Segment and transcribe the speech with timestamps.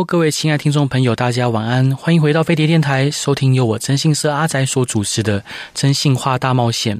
[0.00, 5.40] Hello，各位亲爱的听众朋友，大家晚安，欢迎回到飞碟电台，收听由我征信社阿宅所主持的
[5.74, 6.96] 《真心话大冒险》。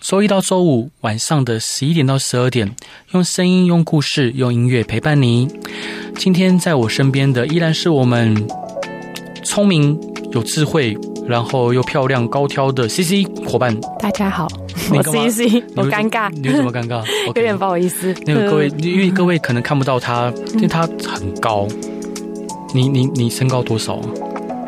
[0.00, 2.74] 周一到周五晚上的十一点到十二点，
[3.10, 5.46] 用声音、用故事、用音乐陪伴你。
[6.16, 8.34] 今天在我身边的依然是我们
[9.44, 10.00] 聪明、
[10.32, 13.78] 有智慧，然后又漂亮、高挑的 CC 伙伴。
[14.00, 14.48] 大家好，
[14.90, 17.04] 我 CC，我尴尬，你为什么尴尬？
[17.26, 18.14] 有点不好意思。
[18.24, 21.68] 那个各位，因为各位可能看不到他，因为他很高。
[22.74, 24.02] 你你你身高多少啊？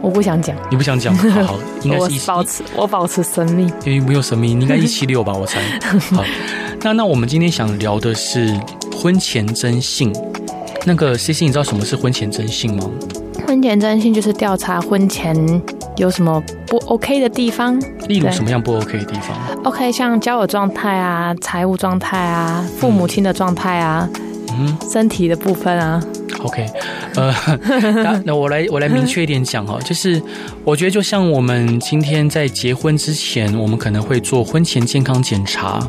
[0.03, 0.57] 我不想讲。
[0.71, 1.15] 你不想讲？
[1.31, 5.33] 好，好，应该是一我保持我保持神秘，因为没有神秘，你应该一七六吧？
[5.33, 5.61] 我猜。
[6.17, 6.25] 好，
[6.83, 8.59] 那那我们今天想聊的是
[8.97, 10.13] 婚前征信。
[10.87, 12.91] 那个 CC，你知道什么是婚前征信吗？
[13.47, 15.37] 婚前征信就是调查婚前
[15.99, 24.09] 有什么不 OK 的地方，例如什么样不 OK 的地方？OK，像交友状态啊、财务状态啊、父母亲的状态啊、
[24.53, 26.03] 嗯、身体的部分啊。
[26.43, 26.67] OK，
[27.17, 27.35] 呃，
[28.25, 30.21] 那我来我来明确一点讲哈，就是
[30.65, 35.87] 我觉得就像我们今天在结婚之前，我们可能会做婚前健康检查。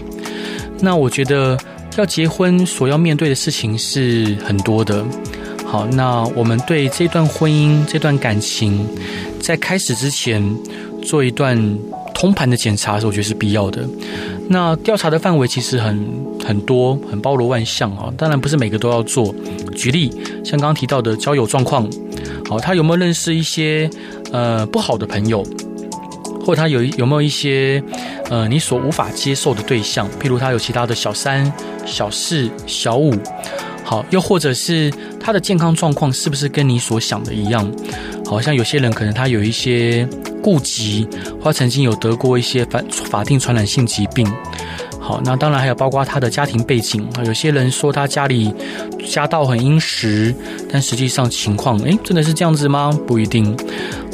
[0.80, 1.58] 那我觉得
[1.98, 5.06] 要结婚所要面对的事情是很多的。
[5.66, 8.86] 好，那我们对这段婚姻、这段感情，
[9.40, 10.44] 在开始之前
[11.02, 11.58] 做一段
[12.14, 13.88] 通盘的检查的时候，我觉得是必要的。
[14.52, 16.06] 那调查的范围其实很
[16.46, 18.12] 很多，很包罗万象啊。
[18.18, 19.34] 当然不是每个都要做。
[19.74, 20.12] 举例，
[20.44, 21.90] 像刚刚提到的交友状况，
[22.50, 23.90] 好，他有没有认识一些
[24.34, 25.42] 呃不好的朋友，
[26.46, 27.82] 或他有有没有一些
[28.30, 31.50] 呃你所无法接受的对象，譬如他有其他的小三、
[31.86, 33.14] 小四、小五，
[33.86, 37.72] 好，又或者是他的健康状况是不是跟你所想的一样？
[38.32, 40.08] 好像有些人可能他有一些
[40.42, 41.06] 顾疾，
[41.42, 44.26] 或曾经有得过一些法法定传染性疾病。
[44.98, 47.06] 好，那当然还有包括他的家庭背景。
[47.26, 48.54] 有些人说他家里
[49.06, 50.34] 家道很殷实，
[50.72, 52.98] 但实际上情况，诶，真的是这样子吗？
[53.06, 53.54] 不一定。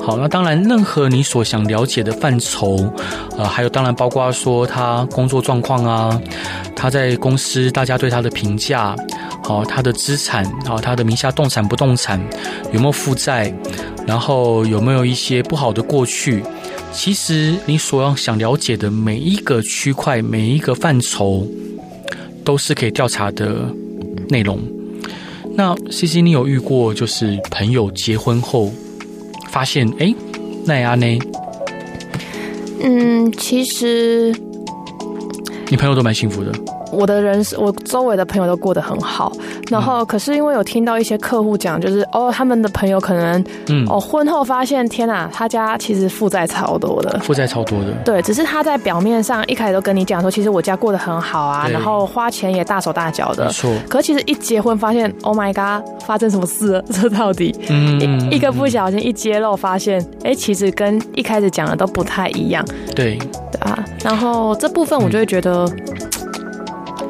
[0.04, 2.92] 好，那当然，任何你所想了解的范畴，
[3.38, 6.20] 呃，还有当然包括说他工作状况啊，
[6.76, 8.96] 他在公司大家对他的评价，
[9.44, 12.20] 好，他的资产，好，他的名下动产不动产
[12.72, 13.54] 有没有负债，
[14.08, 16.42] 然后有没有一些不好的过去。
[16.94, 21.46] 其实你所要想了解的每一个区块、每一个范畴，
[22.44, 23.70] 都是可以调查的
[24.30, 24.60] 内容。
[25.54, 28.72] 那 CC，你有遇过就是朋友结婚后
[29.50, 30.16] 发现，哎，
[30.66, 31.20] 奈阿呢？
[32.82, 34.34] 嗯，其实
[35.68, 36.52] 你朋友都蛮幸福的。
[36.92, 39.32] 我的人是我周围的朋友都过得很好，
[39.70, 53.72] 然后可是因为有听到一些客户讲，就是哦，他们的朋友可能，嗯，哦，婚后发现，天哪，他家其实负债超多的，负债超多的，对，只是他在表面上一开始都跟你讲说，其实我家过得很好啊，然后花钱也大手大脚的，没错。
[53.90, 56.84] 可是其实一结婚发现，Oh my God，发生什么事了？
[56.90, 62.64] 这到底，嗯，一一个不小心一揭露，发现，哎，其实跟一开始讲的都不太一样，
[62.96, 63.18] 对，
[63.52, 65.68] 对啊，然后这部分我就会觉得。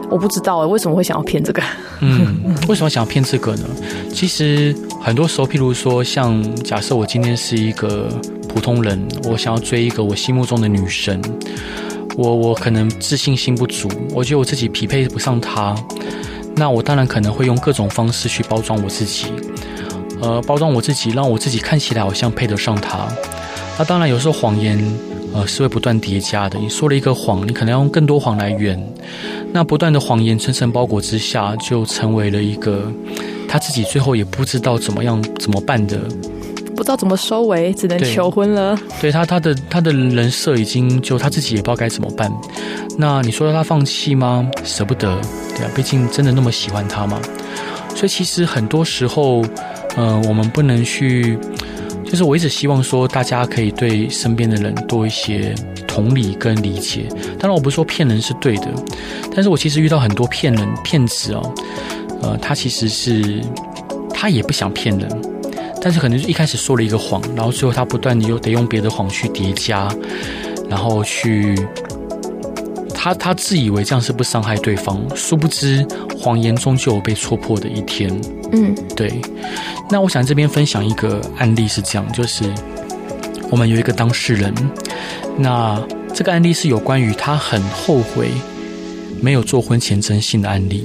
[0.10, 1.62] 我不知道为什么会想要骗这个？
[2.00, 3.66] 嗯，为什么想要骗这个呢？
[4.12, 8.08] 其实很多时候，譬如说，像假设我今天是一个
[8.48, 11.22] 普通人，我想要追一个我心目中的女神，
[12.16, 15.76] 我我可能自信心不足，我觉得我自己匹配不上她，
[16.56, 19.28] 那我当然可能会用各种方式去包装我自己，
[20.22, 23.08] 呃，包装我自己，让我自己看起来好像配得上她。
[23.78, 24.82] 那当然有时候谎言。
[25.34, 26.58] 呃，是会不断叠加的。
[26.58, 28.82] 你说了一个谎，你可能要用更多谎来圆。
[29.58, 32.94] 那不断的谎言层层包裹之下，就成为了一个
[33.50, 35.98] 他自己最后也不知道怎么样怎么办的，
[36.76, 38.78] 不知道怎么收尾，只能求婚了。
[39.02, 42.32] 对，对他，他的他的人设已经就他自己也不知道该怎么办。
[43.00, 44.48] 那你说他放弃吗？
[44.64, 45.20] 舍不得，
[45.56, 47.20] 对啊，毕竟真的那么喜欢他吗？
[47.96, 49.44] 所以其实很多时候，
[49.96, 51.36] 呃，我们不能去。
[52.10, 55.54] 就是我一直希望说，大家可以对身边的人多一些
[55.86, 57.06] 同理跟理解。
[57.38, 58.74] 当然，我不是说骗人是对的，
[59.34, 61.54] 但是我其实遇到很多骗人骗子哦，
[62.22, 63.42] 呃，他其实是
[64.14, 65.22] 他也不想骗人，
[65.82, 69.94] 但是可能就一开始说了一个谎，然后最后他不断的又得用别的谎去叠加，
[70.70, 71.56] 然后去。
[73.00, 75.86] 他他自以为这样是不伤害对方，殊不知
[76.20, 78.10] 谎言终究有被戳破的一天。
[78.52, 79.22] 嗯，对。
[79.90, 82.44] 那我想这边分享一个案例是这样，就是
[83.52, 84.52] 我们有一个当事人，
[85.38, 85.82] 那
[86.14, 88.32] 这个案例是有关于他很后悔
[89.22, 90.84] 没有做婚前征信的案例。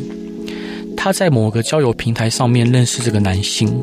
[0.97, 3.83] 他在某个交友平台上面认识这个男性，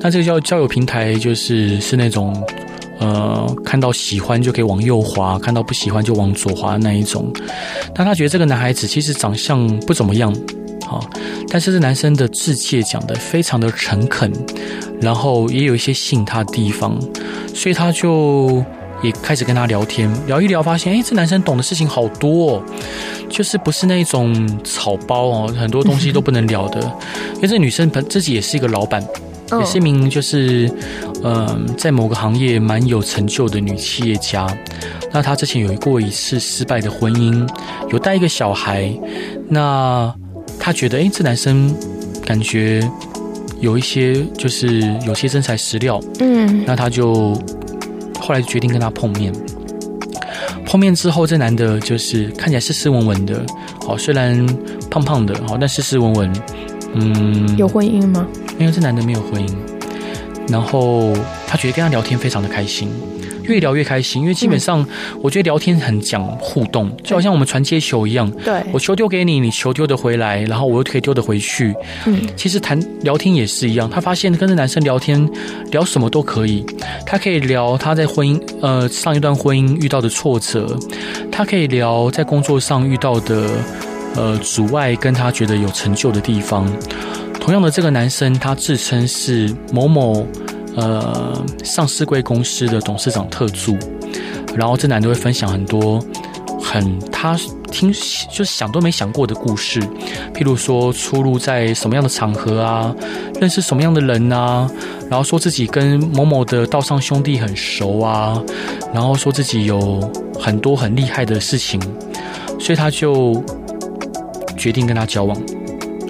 [0.00, 2.34] 那这个交交友平台就是是那种，
[3.00, 7.32] 呃，看到喜欢就可以往右滑，看到不喜欢就往左滑的那一种。
[7.94, 10.32] 但他觉得这个男孩子其实长相不怎么样，
[10.86, 11.04] 好，
[11.48, 14.30] 但是这男生的致谢讲的非常的诚恳，
[15.00, 16.96] 然后也有一些吸引他的地方，
[17.54, 18.64] 所以他就。
[19.02, 22.62] 也开始跟他聊天，聊一聊，发现，哎，这男生懂的事情好多哦，
[23.30, 26.82] 就是不是那种草包哦，很多东西都不能聊的。
[27.36, 29.02] 因为这女生本自己也是一个老板，
[29.58, 30.70] 也是一名就是，
[31.22, 34.46] 嗯、呃，在某个行业蛮有成就的女企业家。
[35.12, 37.48] 那她之前有过一次失败的婚姻，
[37.90, 38.92] 有带一个小孩。
[39.48, 40.12] 那
[40.58, 41.74] 她觉得，哎，这男生
[42.24, 42.88] 感觉
[43.60, 46.00] 有一些就是有些真材实料。
[46.20, 47.36] 嗯，那她就。
[48.22, 49.32] 后来决定跟他碰面，
[50.66, 53.42] 碰面之后，这男的就是看起来斯斯文文的，
[53.84, 54.46] 好，虽然
[54.90, 56.32] 胖胖的，好，但斯斯文文，
[56.92, 58.24] 嗯，有婚姻吗？
[58.58, 59.50] 因为这男的没有婚姻，
[60.50, 61.12] 然后
[61.46, 62.90] 他觉得跟他聊天非常的开心。
[63.44, 64.86] 越聊越开心，因为基本上
[65.20, 68.30] 我觉得聊天很讲互动，就好像我们传接球一样。
[68.44, 71.74] 对，我球丢给你，你球丢得回来，然后我又可以丢得回去。
[72.06, 73.90] 嗯，其实谈聊天也是一样。
[73.90, 75.28] 他发现跟这男生聊天，
[75.72, 76.64] 聊什么都可以。
[77.04, 80.78] 他可以聊他在婚姻呃上一段婚姻遇到的挫折，
[81.32, 83.48] 他可以聊在工作上遇到的
[84.14, 86.70] 呃阻碍，跟他觉得有成就的地方。
[87.40, 90.26] 同样的，这个男生他自称是某某。
[90.76, 93.76] 呃，上市贵公司的董事长特助，
[94.54, 96.00] 然后这男的会分享很多
[96.62, 97.36] 很他
[97.72, 97.92] 听
[98.30, 99.80] 就想都没想过的故事，
[100.32, 102.94] 譬如说出入在什么样的场合啊，
[103.40, 104.70] 认识什么样的人啊，
[105.10, 108.40] 然后说自己跟某某的道上兄弟很熟啊，
[108.94, 110.00] 然后说自己有
[110.38, 111.80] 很多很厉害的事情，
[112.60, 113.42] 所以他就
[114.56, 115.36] 决定跟他交往，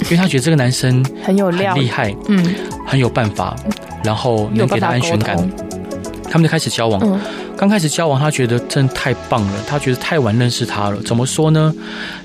[0.05, 2.55] 因为他觉得这个男生很有料，厉害，嗯，
[2.87, 3.57] 很有办法。
[4.03, 5.37] 然后能给他安全感，
[6.25, 6.99] 他们就开始交往。
[7.05, 7.21] 嗯，
[7.55, 11.03] 刚开始交往，他觉得真的太棒了，他觉得太晚认识他了。
[11.03, 11.75] 怎么说呢？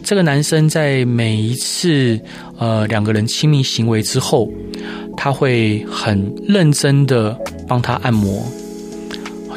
[0.02, 2.18] 这个男生在每一次
[2.58, 4.50] 呃两个人亲密行为之后，
[5.18, 7.38] 他会很认真的
[7.68, 8.42] 帮他按摩，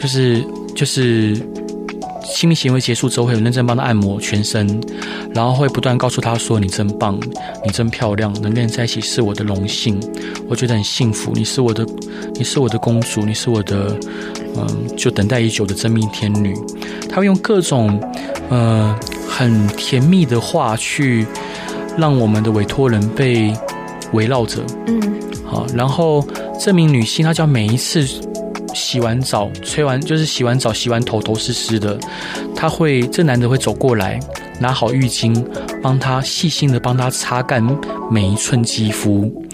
[0.00, 0.44] 就是
[0.74, 1.40] 就是。
[2.34, 4.80] 亲密行为结束之后，会有认真帮他按摩全身，
[5.34, 7.18] 然后会不断告诉他说：“你真棒，
[7.64, 9.98] 你真漂亮，能跟你在一起是我的荣幸，
[10.48, 11.32] 我觉得很幸福。
[11.34, 11.86] 你是我的，
[12.34, 13.98] 你是我的公主，你是我的，
[14.56, 16.54] 嗯，就等待已久的真命天女。”
[17.08, 18.00] 他会用各种
[18.50, 18.94] 呃
[19.28, 21.26] 很甜蜜的话去
[21.96, 23.52] 让我们的委托人被
[24.12, 24.62] 围绕着。
[24.86, 25.00] 嗯，
[25.44, 26.24] 好，然后
[26.60, 28.06] 这名女性她叫每一次。
[28.78, 31.98] 洗完澡，吹完就是洗完澡，洗完头头湿湿的，
[32.54, 34.20] 他会这男的会走过来，
[34.60, 35.44] 拿好浴巾，
[35.82, 37.62] 帮他细心的帮他擦干
[38.10, 39.44] 每一寸肌肤，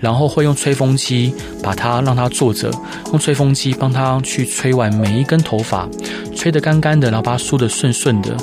[0.00, 1.32] 然后会用吹风机
[1.62, 2.70] 把他让他坐着，
[3.12, 5.88] 用吹风机帮他去吹完每一根头发，
[6.34, 8.36] 吹得干干的，然后把他梳得顺顺的，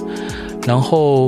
[0.65, 1.27] 然后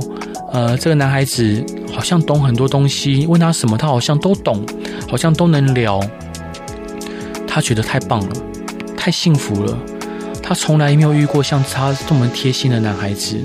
[0.54, 1.63] 呃，这个男孩子
[1.94, 4.66] 好像懂很多东西，问他什么他好像都懂，
[5.10, 6.00] 好像都能聊，
[7.48, 8.36] 他觉得太棒了。
[9.03, 9.75] 太幸福了，
[10.44, 13.36] 他从来没有遇过像他这么贴心的男孩子。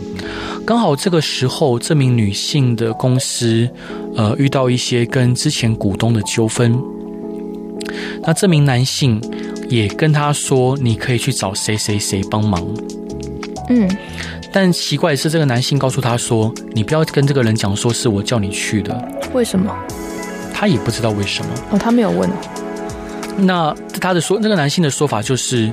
[0.67, 3.67] 刚好这个时候，这名女性的公司，
[4.15, 6.79] 呃，遇到一些跟之前股东的纠纷。
[8.23, 9.19] 那这名男性
[9.71, 12.63] 也跟她说：“你可以去找谁谁谁帮忙。”
[13.71, 13.89] 嗯，
[14.53, 19.75] 但奇怪的是，这个男性告诉她说：“你不要跟这个人讲，说是我叫你去的。”为什么？
[20.53, 21.51] 他也不知道为什么。
[21.71, 22.29] 哦，他没有问。
[23.39, 25.71] 那他的说，那个男性的说法就是，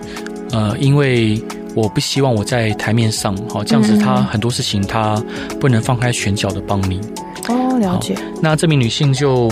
[0.52, 1.42] 呃，因为
[1.74, 5.22] 我不希望我在台面上，好这样子，他很多事情他
[5.60, 7.00] 不能放开拳脚的帮你。
[7.48, 8.16] 哦，了解。
[8.42, 9.50] 那这名女性就，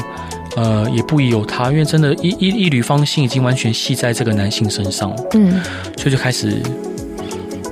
[0.58, 5.16] 呃，也不疑有他，因为真的一，一一一缕芳心已经完全系在这个男性身上。
[5.34, 5.62] 嗯，
[5.98, 6.62] 所以就开始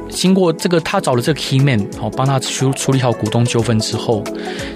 [0.10, 4.24] 经过这个，他找了这个 key man，好帮他处处理好股东纠纷之后，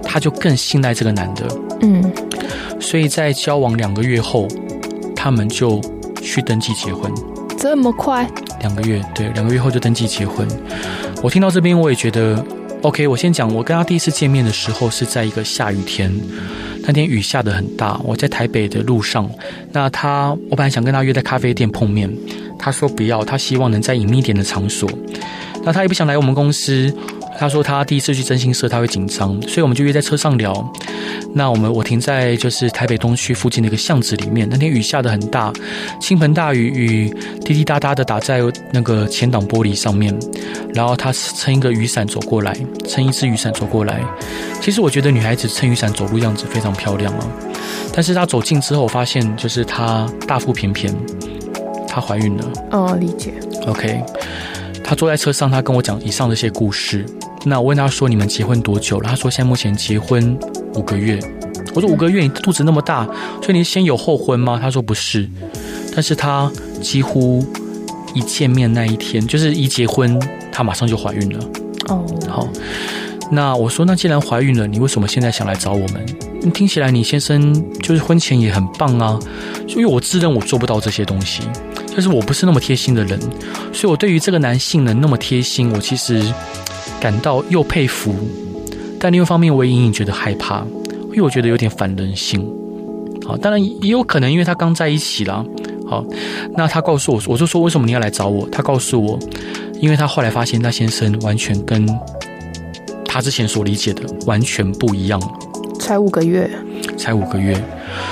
[0.04, 1.48] 他就更信赖这个男的。
[1.82, 2.04] 嗯，
[2.80, 4.46] 所以在交往两个月后。
[5.24, 5.80] 他们就
[6.22, 7.10] 去登记结婚，
[7.58, 8.30] 这么快？
[8.60, 10.46] 两个月，对，两个月后就登记结婚。
[11.22, 12.46] 我听到这边，我也觉得
[12.82, 13.08] OK。
[13.08, 16.14] 我先讲，我跟他第一次见面的时候是在一个下雨天，
[16.82, 17.98] 那天雨下的很大。
[18.04, 19.30] 我在台北的路上，
[19.72, 22.14] 那他，我本来想跟他约在咖啡店碰面，
[22.60, 24.90] 他说不要，他希望能在隐秘点的场所。
[25.64, 26.94] 那他也不想来我们公司，
[27.38, 30.54] 他说他第一次去真心社，他会紧张，所以我们就约在车上聊。
[31.34, 34.48] 那我们我停在就是台北东区附近的一个巷子里面。
[34.50, 35.52] 那天雨下得很大，
[36.00, 38.40] 倾盆大雨，雨滴滴答答的打在
[38.72, 40.18] 那个前挡玻璃上面。
[40.74, 42.56] 然后他撑一个雨伞走过来，
[42.88, 44.02] 撑一支雨伞走过来。
[44.62, 47.28] 其实我觉得女孩子撑雨伞走路样子非常漂亮啊。
[47.94, 50.96] 但是她走近之后，我发现就是她大腹便便，
[51.88, 52.46] 她怀孕了。
[52.72, 53.34] 哦，理解。
[53.68, 54.02] OK。
[54.86, 57.06] 他坐在车上，他跟我讲以上这些故事。
[57.46, 60.38] 那我问他说：“你们结婚多久了？”他说：“现在目前结婚
[60.76, 61.20] 五个月。”
[61.76, 63.06] 我说：“五个月，你肚子那么大，
[63.42, 65.28] 所以你先有后婚吗？”他说：“不是。”
[65.94, 67.46] 但是他几乎
[68.14, 70.20] 一见面那一天，就是一结婚，
[70.52, 71.46] 他马上就怀孕了。
[71.90, 72.48] 哦，好。
[73.32, 76.06] 那我说：“那既然怀孕了，你为什么现在想来找我们？
[76.54, 79.20] 听起来你先生就是婚前也很棒啊。”
[79.68, 81.42] 因为我自认我做不到这些东西。
[81.96, 83.20] 就是我不是那么贴心的人，
[83.72, 86.24] 所以我对于这个男性能那么贴心，我其实
[87.04, 88.16] 感到又佩服，
[88.98, 90.66] 但另一方面我也隐隐觉得害怕，
[91.10, 92.50] 因为我觉得有点反人性。
[93.26, 95.44] 好，当然也有可能因为他刚在一起啦。
[95.86, 96.02] 好，
[96.56, 98.48] 那他告诉我，我就说为什么你要来找我？
[98.50, 99.20] 他告诉我，
[99.82, 101.86] 因为他后来发现那先生完全跟
[103.04, 105.20] 他之前所理解的完全不一样。
[105.82, 106.50] 才五个月，
[106.98, 107.62] 才五个月。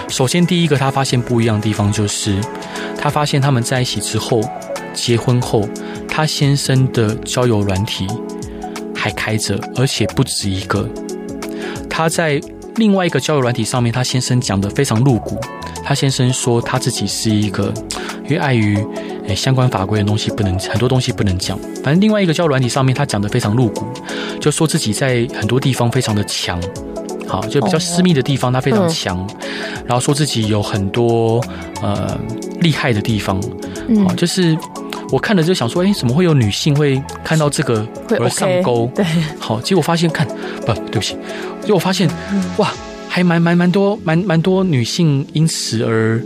[0.09, 2.35] 首先第一个他发现不一样的地方就是。
[2.97, 4.41] 他发现他们在一起之后，
[4.93, 5.65] 结婚后，
[6.09, 8.05] 他先生的交友软体
[9.01, 10.87] 还开着，而且不止一个。
[11.89, 12.39] 他在
[12.75, 15.39] 另外一个交友软体上面，他先生讲的非常露骨。
[15.83, 17.73] 他先生说他自己是一个，
[18.25, 18.77] 因为碍于
[19.27, 21.57] 诶相关法规的东西不能很多东西不能讲。
[21.83, 23.87] 反正另外一个交友软体上面，他讲的非常露骨，
[24.39, 26.61] 就说自己在很多地方非常的强。
[27.27, 29.27] 好，就比较私密的地方，他非常强，
[29.87, 31.43] 然后说自己有很多
[31.81, 32.15] 呃
[32.59, 33.41] 厉害的地方，
[34.05, 34.55] 好，就是
[35.11, 37.85] 我看了就想说，哎，怎么会有女性会看到这个
[38.19, 38.89] 而上钩？
[38.95, 39.05] 对，
[39.39, 40.25] 好，结果发现看
[40.65, 41.15] 不对不起，
[41.61, 42.09] 结果发现
[42.57, 42.71] 哇，
[43.07, 46.21] 还蛮蛮蛮多蛮蛮多女性因此而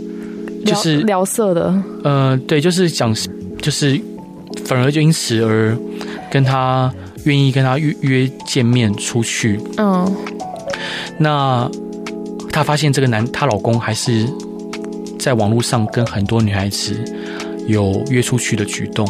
[0.64, 1.74] 就是聊色的，
[2.04, 3.14] 呃，对，就是讲
[3.60, 4.00] 就是
[4.64, 5.76] 反而就因此而
[6.30, 6.92] 跟他
[7.24, 10.16] 愿意跟他约约见面出去，嗯。
[11.18, 11.66] 那
[12.52, 14.26] 她发现这个男，她老公还是
[15.18, 16.94] 在网络上跟很多女孩子
[17.66, 19.06] 有约出去的举动，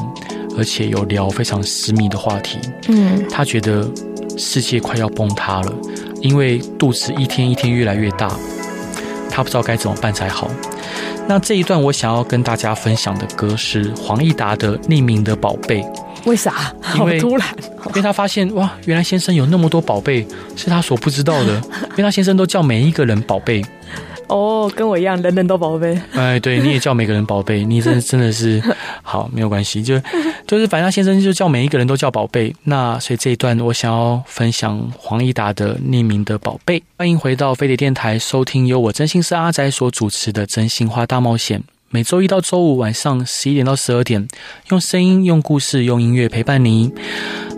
[0.56, 2.58] 而且有聊非常私密的话题。
[2.88, 3.88] 嗯，他觉得
[4.36, 5.72] 世界快要崩塌了，
[6.20, 8.30] 因为肚子一天一天越来越大，
[9.30, 10.50] 他不知道该怎么办才好。
[11.28, 15.82] 那这一段我想要跟大家分享的歌是黄义达的《匿名的宝贝》。
[16.24, 16.72] 为啥？
[16.80, 17.48] 好突然，
[17.88, 21.54] 因为他发现哇，原来先生有那么多宝贝是他所不知道的，
[21.90, 23.64] 因为他先生都叫每一个人宝贝。
[24.28, 25.96] 哦，跟我一样，人人都宝贝。
[26.12, 28.60] 哎，对，你也叫每个人宝贝，你真真的是
[29.02, 30.00] 好，没有关系，就
[30.46, 32.54] 就是反正先生就叫每一个人都叫宝贝。
[32.64, 36.82] 那所以这一段我想要分享黄义达的匿名的宝贝。
[36.98, 41.62] 欢迎回到飞碟电台，收听由我真心是阿仔所主持的真心话大冒险。
[41.88, 44.26] 每周一到周五晚上十一点到十二点，
[44.70, 46.92] 用声音、用故事、用音乐陪伴你。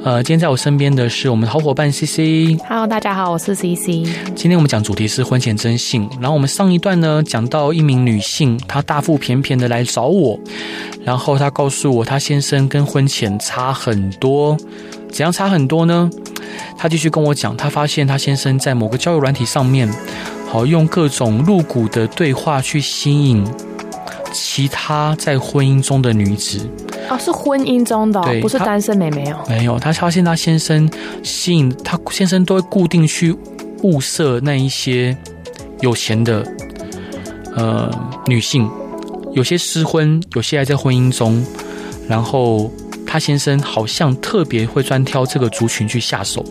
[0.05, 2.57] 呃，今天在我身边的是我们的好伙伴 CC。
[2.69, 4.07] Hello，大家好，我是 CC。
[4.35, 10.39] 今天我们讲主题是婚前征信，然后我们上一段呢讲到一名女性，她大腹便便的来找我，
[11.05, 14.57] 然后她告诉我她先生跟婚前差很多，
[15.11, 16.09] 怎样差很多呢？
[16.77, 19.93] 她继续跟我讲，她发现她先生在某个交友软体上面，
[20.49, 23.45] 好用各种露骨的对话去吸引。
[24.33, 26.69] 其他在婚姻中的女子
[27.09, 29.39] 哦，是婚姻中的，不是单身妹妹哦。
[29.49, 30.89] 没有，她发现她先生
[31.23, 33.35] 吸引她先生都会固定去
[33.83, 35.17] 物色那一些
[35.81, 36.45] 有钱的
[37.55, 37.91] 呃
[38.27, 38.69] 女性，
[39.33, 41.45] 有些失婚，有些还在婚姻中，
[42.09, 42.71] 然后
[43.07, 46.45] 她先生好像特别会专挑这个族群去下手，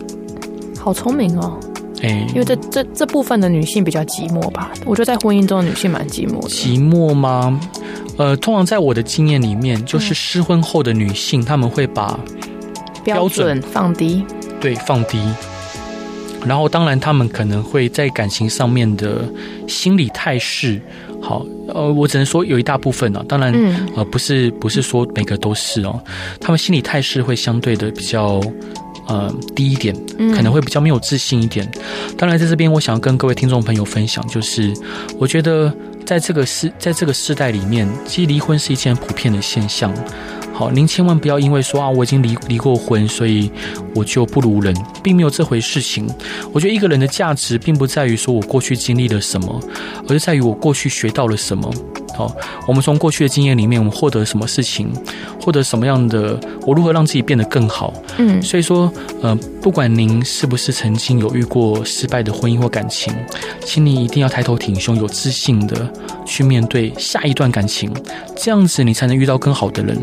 [0.78, 1.58] 好聪明哦。
[2.02, 4.70] 哎，因为这这这部分的女性比较寂寞吧？
[4.84, 6.48] 我觉得在婚姻中的女性蛮寂寞的。
[6.48, 7.58] 寂寞吗？
[8.16, 12.18] 呃，通常在我的经验里面，就是失婚后的女性，她们会把
[13.04, 14.24] 标准放低，
[14.60, 15.18] 对，放低。
[16.46, 19.24] 然后，当然，她们可能会在感情上面的
[19.66, 20.80] 心理态势，
[21.20, 23.26] 好，呃，我只能说有一大部分呢、啊。
[23.28, 23.52] 当然，
[23.96, 26.00] 呃，不是不是说每个都是哦，
[26.40, 28.40] 她们心理态势会相对的比较。
[29.08, 29.96] 呃，低一点，
[30.34, 31.66] 可能会比较没有自信一点。
[32.18, 34.70] 当然，在这边，我想要跟各位听众朋友分享，就是
[35.18, 35.72] 我觉得
[36.04, 39.90] 在这个世，在这个世代里面，其实离婚是一件普遍的现象。
[40.52, 43.50] 好，您千万不要因为说啊，我已经离离过婚，所以
[43.94, 46.06] 我就不如人，并没有这回事情。
[46.52, 49.58] 我觉得一个人的价值，并不在于说我过去经历了什么，
[50.06, 51.72] 而是在于我过去学到了什么。
[52.18, 52.34] 好，
[52.66, 54.92] 我们从过去的经验里面，我们获得什么事情，
[55.40, 57.94] 获得什么样的，我如何让自己变得更好？
[58.16, 59.32] 嗯，所以说，呃，
[59.62, 63.14] 不管您是不是曾经有遇过失败的婚姻或感情，
[63.64, 65.88] 请你一定要抬头挺胸，有自信的
[66.26, 67.88] 去面对下一段感情，
[68.34, 69.96] 这样子你才能遇到更好的人。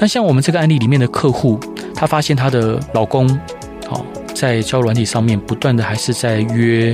[0.00, 1.56] 那像我们这个案例里面的客户，
[1.94, 3.28] 她发现她的老公，
[3.86, 4.04] 好，
[4.34, 6.92] 在交友软体上面不断的还是在约，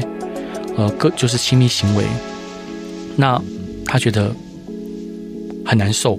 [0.76, 2.04] 呃，个就是亲密行为，
[3.16, 3.40] 那。
[3.85, 4.35] 她觉得
[5.64, 6.19] 很难受，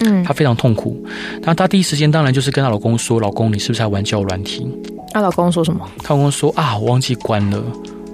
[0.00, 0.96] 嗯，她非常痛苦。
[1.42, 4.66] 那她第一时间当然就是跟她老公说：“老公，你是不是在玩交友软体？”
[5.12, 5.88] 她老公说什么？
[6.02, 7.62] 她老公说：“啊，我忘记关了，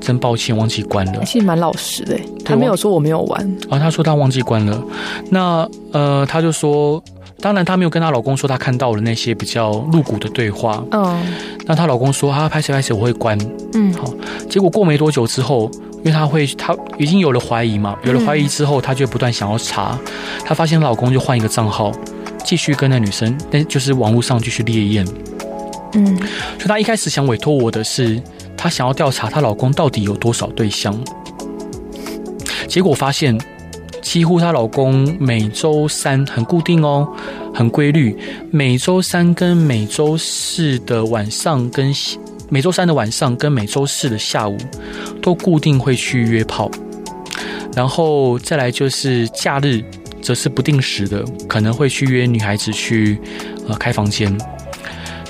[0.00, 3.78] 真抱歉，忘记关了。”其实蛮老实的，他没有说我没有玩啊。
[3.78, 4.83] 他说他忘记关了。
[5.30, 7.02] 那呃，他就说，
[7.40, 10.85] 当然她没有跟她老公说他看到了那些比较露骨的对话。
[10.90, 11.23] 嗯，
[11.66, 13.38] 那她老公说：“啊，拍谁拍谁，我会关。”
[13.73, 14.12] 嗯，好。
[14.49, 15.71] 结果过没多久之后。
[16.02, 19.99] 因为她会，她已经有了怀疑嘛，有了怀疑之后，她就不断想要查。
[20.45, 21.92] 她发现老公就换一个账号，
[22.45, 25.07] 继续跟那女生，那就是网络上继续烈焰。
[25.95, 28.21] 嗯，所以她一开始想委托我的是，
[28.57, 30.99] 她想要调查她老公到底有多少对象。
[32.66, 33.38] 结果发现，
[34.00, 37.07] 几乎她老公每周三很固定哦，
[37.52, 38.16] 很规律，
[38.50, 41.92] 每周三跟每周四的晚上跟。
[42.50, 44.59] 每周三的晚上跟每周四的下午
[45.23, 46.69] 都固定会去约炮，
[47.75, 49.80] 然后再来就是假日
[50.21, 53.19] 则是不定时的，可能会去约女孩子去
[53.69, 54.37] 呃开房间。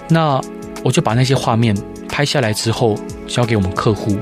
[0.09, 0.41] 那
[0.83, 1.77] 我就把那些画面
[2.09, 2.97] 拍下来之后
[3.29, 4.17] 交给我们客户。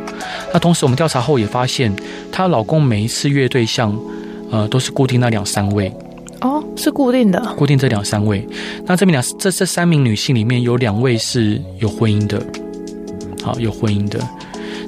[0.52, 1.94] 那同时我们调查后也发现，
[2.32, 3.96] 她老公每一次约对象
[4.50, 5.92] 呃都是固定那两三位
[6.40, 8.44] 哦，是固定的，固定这两三位。
[8.84, 12.44] 那这边两这这三名女性里面有两位是有婚姻的。
[13.48, 14.20] 啊，有婚姻的，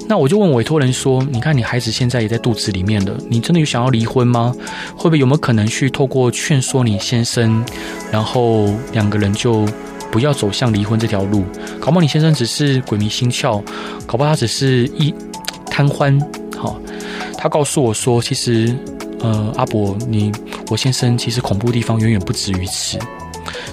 [0.07, 4.53] 那我就问委托人说：“你看，你孩子现在也在肚子里面了，你真的有想要离婚吗？
[4.95, 7.65] 会不会有没有可能去透过劝说你先生，
[8.11, 9.67] 然后两个人就
[10.11, 11.43] 不要走向离婚这条路？
[11.79, 13.61] 搞不好你先生只是鬼迷心窍，
[14.05, 15.13] 搞不好他只是一
[15.65, 16.19] 贪欢。
[16.55, 16.79] 好，
[17.37, 18.75] 他告诉我说，其实，
[19.21, 20.31] 呃，阿伯，你
[20.69, 22.99] 我先生其实恐怖地方远远不止于此。”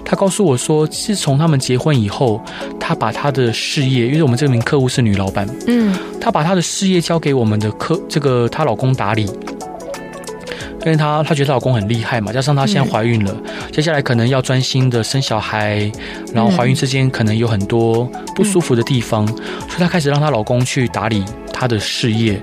[0.05, 2.41] 他告诉我说，自从他们结婚以后，
[2.81, 15.91] 他把他的事业，因为我们这名客户是女老板，嗯，他把他的事业交给我们的客这个她老公打理，因为她她觉得她老公很厉害嘛，加上她现在怀孕了，嗯，接下来可能要专心的生小孩，
[16.33, 19.37] 然后怀孕之间可能有很多不舒服的地方，嗯，
[19.69, 22.41] 所以她开始让她老公去打理她的事业，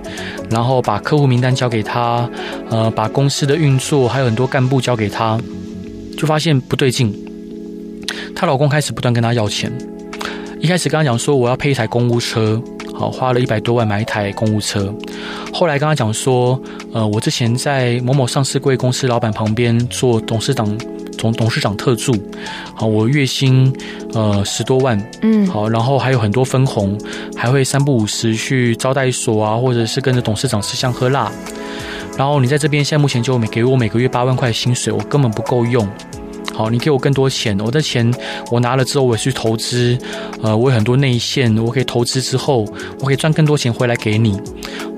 [0.51, 2.29] 然后把客户名单交给她，
[2.69, 5.39] 呃，把公司的运作还有很多干部交给她，
[6.15, 7.24] 就发现不对劲。
[8.33, 9.71] 她老公开始不断跟她要钱，
[10.59, 12.61] 一开始跟她讲说我要配一台公务车，
[12.93, 14.93] 好，花了一百多万买一台公务车。
[15.53, 16.59] 后来跟她讲说，
[16.93, 20.77] 呃，我之前在某某上市贵公司老板旁边做董事长
[21.17, 22.13] 总董事长特助，
[22.73, 23.73] 好，我月薪
[24.13, 26.99] 呃十多万，嗯，好，然后还有很多分红，
[27.35, 31.31] 还会三不五时去招待所啊，或者是跟着董事长吃香喝辣。
[32.17, 35.87] 然后你在这边现在目前就每给我每个月八万块薪水，我根本不够用。
[36.55, 38.09] 好，你给我更多钱，我的钱
[38.49, 39.97] 我拿了之后，我去投资，
[40.41, 42.65] 呃，我有很多内线，我可以投资之后，
[43.01, 44.39] 我可以赚更多钱回来给你。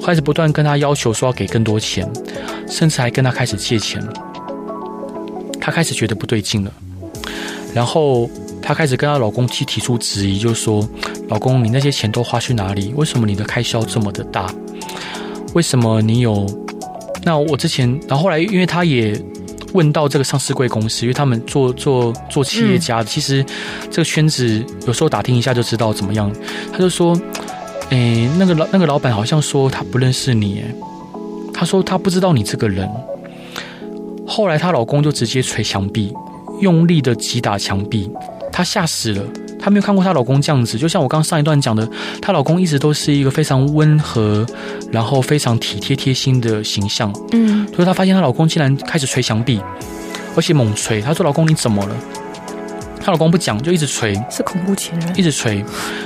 [0.06, 2.08] 开始不断跟他要求说要给更多钱，
[2.70, 4.00] 甚至还跟他开始借钱。
[5.60, 6.72] 他开始觉得不对劲了，
[7.74, 8.30] 然后
[8.62, 10.88] 他开始跟他老公去提出质疑，就说，
[11.28, 12.94] 老公，你那些钱都花去哪里？
[12.96, 14.54] 为什么你的开销这么的大？
[15.56, 16.46] 为什么你有？
[17.24, 19.20] 那我之前，然后后来，因为他也。
[19.78, 23.46] 问到这个上市贵公司，因为他们做做做企业家的，其实
[23.92, 26.34] 这个圈子有时候打听一下就知道怎么样。
[26.74, 27.16] 他就说
[27.92, 30.76] ：“诶，那个老那个老板好像说他不认识你，诶，
[31.54, 32.90] 他说他不知道你这个人。”
[34.28, 36.14] 后来她老公就直接捶墙壁，
[36.60, 38.12] 用力的击打墙壁，
[38.52, 39.24] 她吓死了。
[39.68, 41.86] 她没有看过她老公这样子，就像我刚上一段讲的，
[42.22, 44.46] 她老公一直都是一个非常温和，
[44.94, 47.14] 然后非常体贴贴心的形象。
[47.34, 49.60] 嗯，所以她发现她老公竟然开始捶墙壁，
[50.38, 51.02] 而且猛捶。
[51.02, 51.94] 她说：“老公，你怎么了？”
[53.04, 55.62] 她老公不讲，就一直捶，是恐怖情人，一直捶。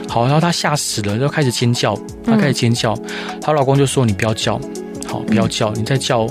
[0.09, 1.95] 好，然后她吓死了，就开始尖叫。
[2.25, 2.95] 她开始尖叫，
[3.39, 4.59] 她、嗯、老公就说：“你不要叫，
[5.05, 6.25] 好，不要叫，你再叫，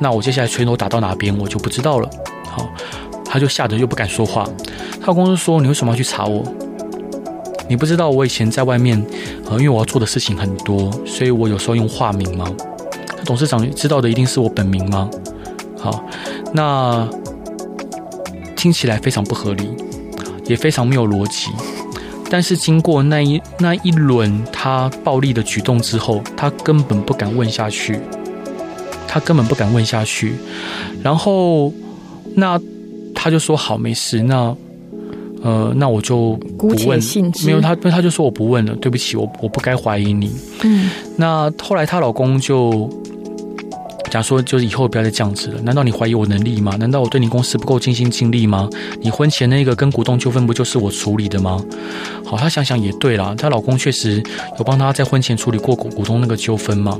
[0.00, 2.08] 那我接下来拳头打到哪边，我就不知道了。”
[2.48, 2.68] 好，
[3.24, 4.48] 她就吓得又不敢说话。
[5.00, 6.44] 她老公就说：“你为什么要去查我？”
[7.68, 9.04] 你不知道我以前在外面，
[9.48, 12.50] 呃，因为我要做的事情很多，所以我有时候用化名吗？
[13.24, 15.10] 董事长知道的一定是我本名吗？
[15.76, 16.02] 好，
[16.52, 17.06] 那
[18.56, 19.68] 听起来非常不合理，
[20.46, 21.50] 也非常没有逻辑。
[22.30, 28.00] 但是经过那一那一轮他暴力的举动之后，他根本不敢问下去。
[29.06, 30.34] 他根本不敢问下去。
[31.02, 31.72] 然后
[32.34, 32.60] 那
[33.14, 34.54] 他就说好，没事，那
[35.42, 37.00] 呃，那我就不问。
[37.44, 40.30] 没有他，他就说我不问了，对不起，我我不该怀疑你。
[40.62, 42.88] 嗯，那后来她老公就。
[44.10, 45.60] 假如说，就是以后不要再这样子了。
[45.60, 46.74] 难道你怀疑我能力吗？
[46.76, 48.66] 难道我对你公司不够尽心尽力吗？
[49.02, 51.62] 你婚前那个跟股东纠纷不就是我处理的吗？
[52.24, 54.22] 好，她想想也对啦，她老公确实
[54.56, 56.98] 有帮她在婚前处理过股股东那个纠纷嘛。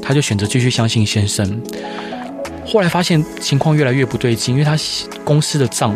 [0.00, 1.60] 她就选择继续相信先生。
[2.64, 4.74] 后来发现情况越来越不对劲，因为她
[5.24, 5.94] 公司的账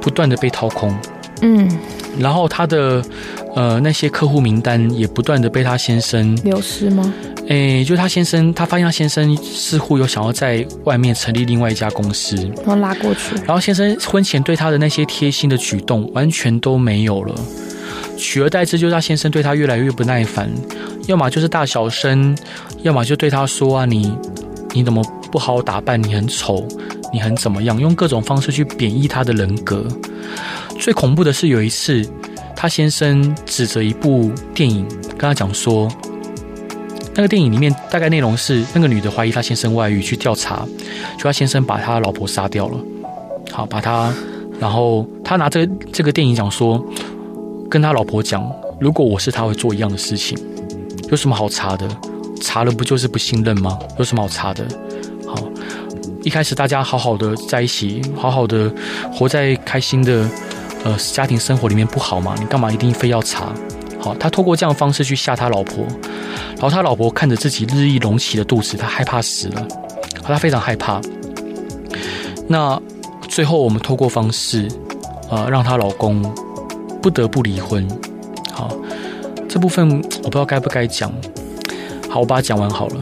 [0.00, 0.94] 不断的被掏空，
[1.42, 1.68] 嗯，
[2.18, 3.02] 然后他的
[3.54, 7.12] 呃那些客户名单也不断的被他先生流失吗？
[7.48, 13.34] 诶，就他先生，他发现他先生似乎有想要在外面成立另外一家公司，然后拉过去。
[13.44, 17.34] 然后先生婚前对他的那些贴心的举动完全都没有了，
[18.16, 20.48] 取而代之就是他先生对他越来越不耐烦，
[21.08, 22.36] 要么就是大小声，
[22.82, 24.14] 要么就对他说啊，你
[24.72, 26.00] 你怎么不好好打扮？
[26.02, 26.66] 你很丑，
[27.12, 27.78] 你很怎么样？
[27.80, 29.86] 用各种方式去贬义他的人格。
[30.78, 32.04] 最恐怖的是有一次，
[32.56, 35.88] 他先生指着一部电影跟他讲说。
[37.12, 40.64] 那个电影里面大概内容是，那个女的怀疑她先生外遇，去调查，
[41.18, 42.78] 就他先生把他老婆杀掉了。
[43.50, 44.14] 好，把他，
[44.60, 46.82] 然后他拿这这个电影讲说，
[47.68, 50.38] 跟他老婆讲，如果我是他会做一样的事情。
[51.10, 51.86] 有什么好查的？
[52.40, 53.76] 查了不就是不信任吗？
[53.98, 54.64] 有什么好查的？
[56.22, 58.70] 一开始大家好好的在一起，好好的
[59.10, 60.28] 活在开心的
[60.84, 62.34] 呃家庭生活里面不好吗？
[62.38, 63.52] 你干嘛一定非要查？
[63.98, 65.84] 好，他透过这样的方式去吓他老婆，
[66.56, 69.66] 然后他老婆看着自己日益隆起的肚子，他害怕死了，
[70.22, 71.00] 他非常害怕。
[72.46, 72.80] 那
[73.26, 74.68] 最后我们透过方式，
[75.30, 76.22] 呃，让她老公
[77.00, 77.86] 不得不离婚。
[78.52, 78.76] 好，
[79.48, 81.10] 这部分我不知道该不该讲。
[82.10, 83.00] 好，我把它讲完好了。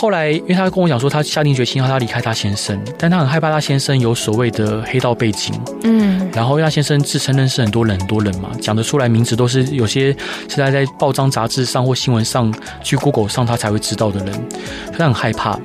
[0.00, 10.10] 后来，因为他跟我讲说，他下定决心要他离开他先生，但他很害怕他先生有所谓的黑道背景，嗯，然后因为他先生自称认识很多人，很多人嘛，讲得出来名字都是有些
[10.48, 12.50] 是他在报章杂志上或新闻上
[12.82, 14.32] 去 Google 上他才会知道的人，
[14.86, 15.60] 所以他很害怕，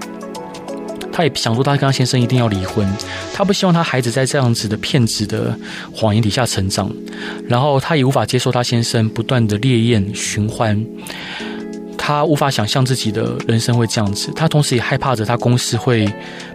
[1.14, 2.86] 他也想说他跟他先生一定要离婚，
[3.34, 5.58] 他不希望他孩子在这样子的骗子的
[5.94, 6.92] 谎言底下成长，
[7.48, 10.86] 然后他也无法接受他先生不断的烈焰寻欢。
[12.08, 16.08] 他无法想象自己的人生会这样子，他同时也害怕着他公司会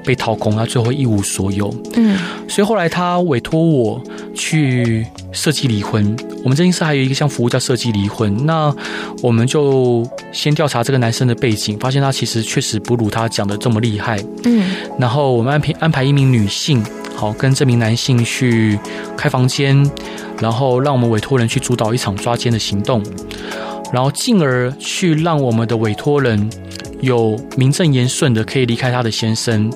[0.05, 1.75] 被掏空，他最后一无所有。
[1.97, 4.01] 嗯，所以后来他委托我
[4.33, 6.17] 去设计离婚。
[6.45, 8.47] 我们这件事还有一个项服务叫设计离婚。
[8.47, 8.73] 那
[9.25, 14.23] 我们就先调查这个男生的背景，发现他其实确实不如他讲的这么厉害。
[14.45, 16.81] 嗯，然后我们安排安排一名女性，
[17.17, 18.79] 好跟这名男性去
[19.17, 19.85] 开房间，
[20.41, 23.03] 然后让我们委托人去主导一场抓奸的行动。
[23.92, 26.50] 然后进而去让我们的委托人
[27.00, 29.70] 有名正言顺的可以离开他的先生，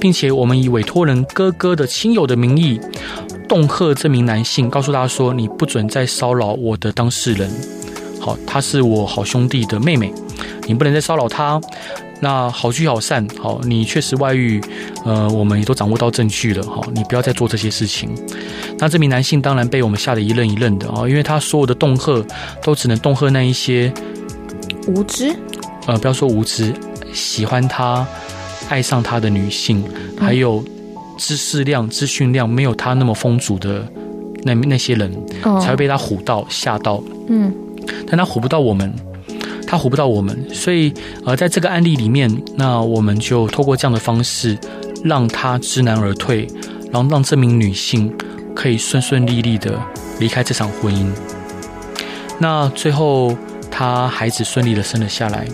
[0.00, 2.80] 并且我们以委托人哥哥的亲友的名义
[3.48, 7.50] 恫吓这名男性，告诉他说：“你不准再骚扰我的当事人。
[8.20, 10.12] 好，他是我好兄弟的妹妹，
[10.66, 11.60] 你不能再骚扰他。”
[12.20, 14.60] 那好聚好散，好，你确实外遇，
[15.04, 18.10] 呃，我们也都掌握到证据了，好，你不要再做这些事情。
[18.78, 22.24] 那这名男性当然被我们吓得一愣一愣的啊，因为他所有的恫吓
[22.62, 23.92] 都只能恫吓那一些
[24.88, 25.34] 无知，
[25.86, 26.72] 呃，不要说无知，
[27.12, 28.06] 喜欢他、
[28.68, 29.84] 爱上他的女性，
[30.18, 30.64] 还有
[31.16, 33.86] 知识量、资讯量没有他那么丰足的
[34.42, 35.12] 那那些人，
[35.60, 37.02] 才会被他唬到吓到。
[37.28, 37.52] 嗯，
[38.08, 38.92] 但他唬不到我们。
[39.70, 40.90] 他唬不到我们，所以
[41.26, 44.56] 呃，在这个案例里面，那我们就透过这样的方式，
[45.04, 46.48] 让他知难而退，
[46.90, 48.10] 然后让这名女性
[48.56, 49.78] 可以顺顺利利的
[50.18, 51.06] 离开这场婚姻。
[52.38, 53.36] 那最后，
[53.70, 55.46] 他孩子顺利的生了下来，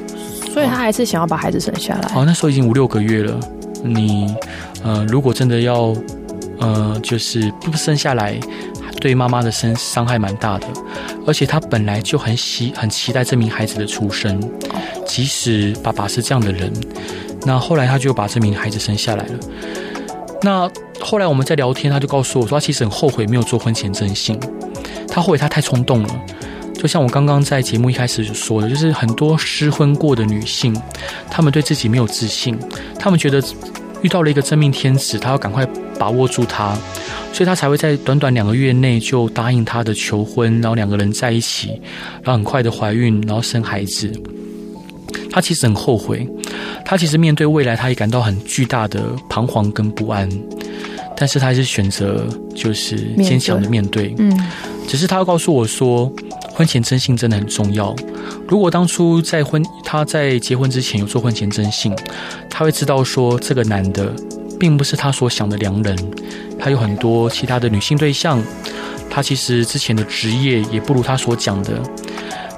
[0.53, 2.12] 所以他还是想要把孩子生下来。
[2.14, 3.37] 哦，那时候已经五六个月了。
[3.83, 4.33] 你
[4.85, 5.92] 呃，如果真的要
[6.61, 8.38] 呃，就是不生下来。
[9.05, 10.67] 对妈妈的身伤害蛮大的，
[11.27, 14.40] 而且她本来就很喜很期待这名孩子的出生，
[15.07, 16.73] 即使爸爸是这样的人，
[17.45, 19.35] 那后来他就把这名孩子生下来了。
[20.40, 24.40] 那后来我们在聊天，他就告诉我说，他其实很后悔没有做婚前征信，
[25.07, 26.21] 他后悔他太冲动了。
[26.73, 30.75] 就像我刚刚在节目一开始就说的，就是很多失婚过的女性，
[31.31, 32.59] 她们对自己没有自信，
[32.99, 33.43] 她们觉得
[34.05, 35.67] 遇到了一个真命天子，他要赶快
[35.99, 36.77] 把握住他。
[37.33, 41.71] 所以他才会在短短两个月内就答应他的求婚，然后两个人在一起，
[42.23, 44.12] 然后很快的怀孕，然后生孩子。
[45.33, 46.29] 他其实很后悔，
[46.85, 50.29] 他其实面对未来，他也感到很巨大的彷徨跟不安。
[51.17, 54.14] 但是他还是选择就是坚强的面对。
[54.19, 54.37] 嗯，
[54.87, 56.12] 只是他要告诉我说，
[56.55, 57.95] 婚前征信真的很重要。
[58.47, 61.93] 如果当初在婚他在结婚之前有做婚前征信，
[62.49, 64.12] 他会知道说这个男的
[64.59, 65.99] 并不是他所想的良人，
[66.59, 68.40] 他有很多其他的女性对象，
[69.11, 71.73] 他其实之前的职业也不如他所讲的，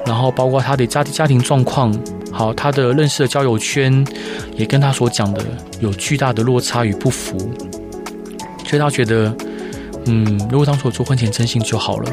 [0.04, 1.98] 然后包括他的家家庭状况，
[2.30, 4.06] 好，他的认识的交友圈
[4.54, 5.42] 也跟他所讲的
[5.80, 7.38] 有巨大的落差与不符，
[8.66, 9.34] 所以他觉得，
[10.04, 12.12] 嗯，如果当初我做婚前征信就好了。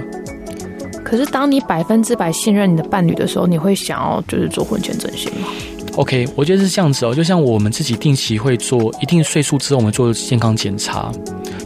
[1.14, 5.48] 可是，当你百分之百信任你的伴侣的时候，你会想要就是做婚前整形吗
[5.96, 7.14] ？OK，我觉得是这样子哦。
[7.14, 11.12] 就像我们自己定期会做一定岁数之后，我们做健康检查。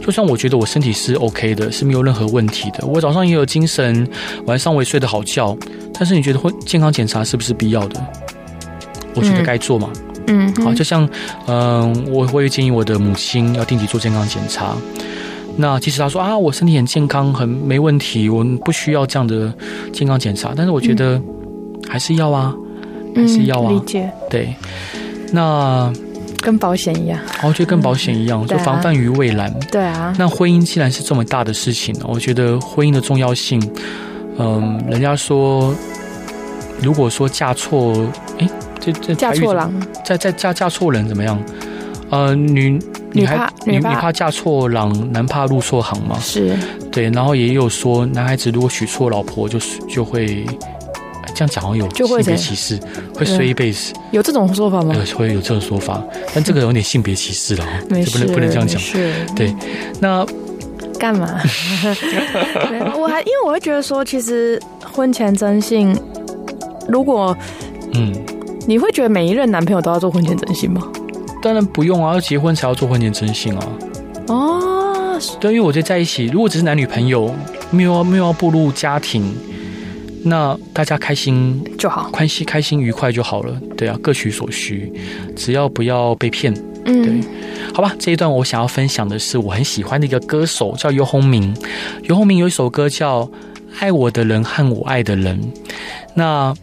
[0.02, 2.86] 就像我觉得我身体是 OK 的，是没有任何问题的。
[2.86, 4.06] 我早上也有精神，
[4.44, 5.56] 晚上我也睡得好觉。
[5.94, 8.06] 但是你觉得会健康检查是不是必要的？
[9.14, 9.88] 我觉得该做嘛。
[10.26, 11.08] 嗯，好，就像
[11.46, 14.76] 嗯、呃，我会建议我的母亲要定期做健康检查。
[15.60, 19.52] 那即使他说啊，我身体很健康，很没问题，我们不需要这样的
[19.92, 20.52] 健康检查。
[20.56, 21.20] 但是我觉得
[21.88, 22.54] 还是要啊，
[23.16, 23.72] 嗯、还是要啊。
[23.72, 24.08] 理解。
[24.30, 24.54] 对，
[25.32, 25.92] 那
[26.40, 27.18] 跟保险一样。
[27.42, 29.52] 我觉得跟保险一样， 就防范于未然。
[29.68, 30.14] 对啊。
[30.16, 33.60] 那婚姻既然是这么大的事情，我觉得婚姻的重要性，
[34.38, 35.74] 嗯，人家说，
[36.80, 38.06] 如果说嫁错，
[38.38, 39.72] 哎，这这嫁错郎，
[40.04, 41.36] 再再嫁嫁错人怎么样？
[42.10, 42.80] 呃，女。
[43.20, 46.18] 女孩，女女怕嫁错郎，男怕入错行吗？
[46.20, 46.56] 是，
[46.90, 47.10] 对。
[47.10, 50.44] 然后也有说，男孩子如果娶错老婆，就就会
[51.34, 52.78] 这样讲，好像有性别歧视，
[53.14, 53.92] 会衰一辈子。
[54.10, 54.94] 有这种说法吗？
[55.16, 56.02] 会有这种说法，
[56.34, 58.80] 但这个有点性别歧视了，没就不能不能这样讲。
[59.36, 59.54] 对，
[60.00, 60.26] 那
[60.98, 61.40] 干嘛？
[62.98, 64.60] 我还因为我会觉得说，其实
[64.92, 65.96] 婚前征信，
[66.88, 67.36] 如果
[67.94, 68.12] 嗯，
[68.66, 70.82] 你会觉得每一任男朋友都要做婚前征信吗？
[71.40, 73.68] 当然不用啊，要结婚才要做婚前征信啊。
[74.26, 77.34] 哦，对，因为我觉得在一起，如果只是男女朋友，
[77.70, 79.34] 没有没有要步入家庭，
[80.24, 83.58] 那大家开心就好，关系开心愉快就好了。
[83.76, 84.92] 对啊，各取所需，
[85.36, 86.52] 只要不要被骗。
[86.84, 87.28] 嗯，对，
[87.72, 87.94] 好吧。
[87.98, 91.56] 这一段我想要分享的是我很喜欢的一个歌手，叫游鸿明。
[92.02, 93.22] 游鸿明有一首歌叫
[93.78, 95.40] 《爱我的人和我爱的人》，
[96.14, 96.54] 那。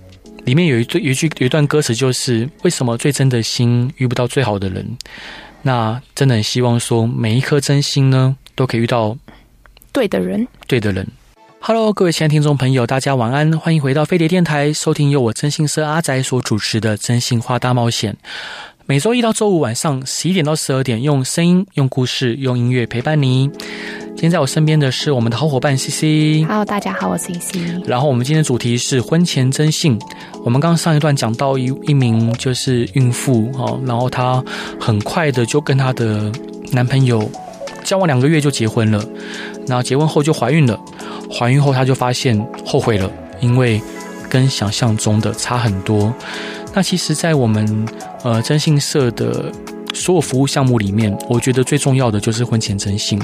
[0.46, 4.96] 里面有一句有一句有一段歌词，就是为什么最真的心遇不到最好的人？
[5.64, 9.18] 那真的很希望说，每一颗真心呢，都可以遇到
[9.92, 11.08] 对的人，对的人。
[11.60, 18.14] Hello，各位亲爱的听众朋友，大家晚安，欢迎回到飞碟电台，收听由我真心社阿宅所主持的《真心话大冒险》。
[18.88, 23.50] 每周一到周五晚上十一点到十二点，用声音、用故事、用音乐陪伴你。
[24.10, 26.46] 今天在我身边的是我们的好伙伴 CC。
[26.48, 27.82] Hello，大家好，我是 CC。
[27.88, 29.98] 然后我们今天的主题是婚前征信。
[30.44, 34.44] 我们刚刚上一段讲到一一名就是孕妇哦，然后她
[34.80, 36.32] 很快的就跟她的
[36.72, 37.28] 男朋友
[37.84, 39.04] 交往两个月就结婚了，
[39.66, 40.80] 然后结婚后就怀孕了，
[41.32, 43.82] 怀孕后她就发现后悔了，因为
[44.30, 46.14] 跟想象中的差很多。
[46.72, 47.88] 那其实，在我们
[48.26, 49.52] 呃征信社的
[49.94, 53.22] 所有服务项目里面，我觉得最重要的就是婚前征信。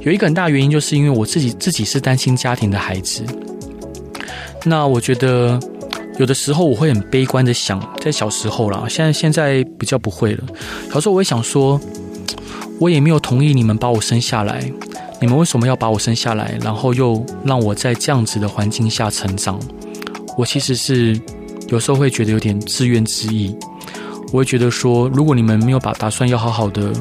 [0.00, 3.24] 有一个很大原因，就是因为我自己自己是单亲家庭的孩子。
[4.64, 5.58] 那我觉得
[6.18, 10.44] 有的时候我会很悲观的想，在小时候啦，现在现在比较不会了。
[10.92, 11.80] 小时候我会想说，
[12.80, 14.68] 我也没有同意你们把我生下来，
[15.20, 19.60] 你们为什么要把我生下来，然后又让我在这样子的环境下成长？
[20.36, 21.16] 我其实是
[21.68, 23.56] 有时候会觉得有点自怨自艾。
[24.32, 26.92] 我会觉得说，如果你们没有把打算要好好的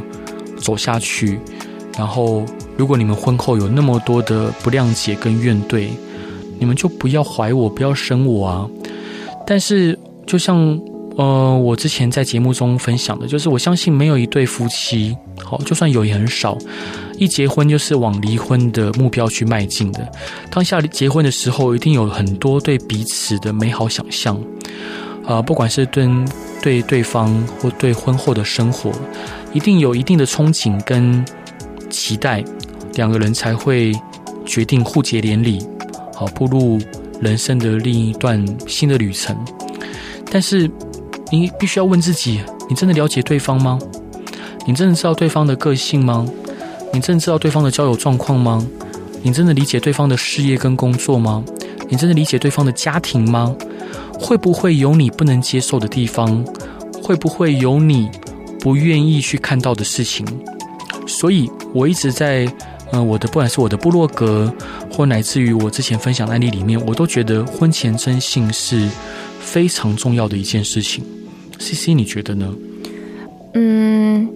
[0.58, 1.40] 走下去，
[1.98, 2.46] 然后。
[2.78, 5.88] 如果你们婚后有那么多的不谅解跟怨怼，
[6.60, 8.68] 你们就不要怀我，不要生我啊！
[9.48, 10.78] 但是，就像
[11.16, 16.58] 呃，我之前在节目中分享的，就是我相信没有一对夫妻，好，就算有也很少，
[17.18, 20.06] 一结婚就是往离婚的目标去迈进的。
[20.52, 24.38] 当下结婚的时候，一定有很多对彼此的美好想象，
[25.28, 26.08] 呃，不管是对
[26.62, 28.92] 对对方或对婚后的生活，
[29.54, 31.24] 一定有一定的憧憬跟
[31.90, 32.44] 期待。
[32.94, 33.92] 两个人才会
[34.46, 35.62] 决定互结连理，
[36.14, 36.80] 好步入
[37.20, 39.36] 人生的另一段新的旅程。
[40.32, 40.72] 但是，
[41.30, 43.78] 你必须要问自己：你真的了解对方吗？
[44.66, 46.26] 你真的知道对方的个性吗？
[46.94, 48.66] 你真的知道对方的交友状况吗？
[49.22, 51.44] 你真的理解对方的事业跟工作吗？
[51.90, 53.54] 你真的理解对方的家庭吗？
[54.20, 56.44] 会不会有你不能接受的地方？
[57.04, 58.10] 会不会有你
[58.60, 60.26] 不愿意去看到的事情？
[61.06, 62.52] 所以，我一直在。
[62.92, 64.54] 嗯，我的不管是我的部落格，
[64.92, 68.88] 或乃至于我之前分享案例里面，我都觉得婚前征信是
[69.40, 71.04] 非常重要的一件事情。
[71.58, 72.56] CC，你觉得呢？
[73.56, 74.30] 嗯，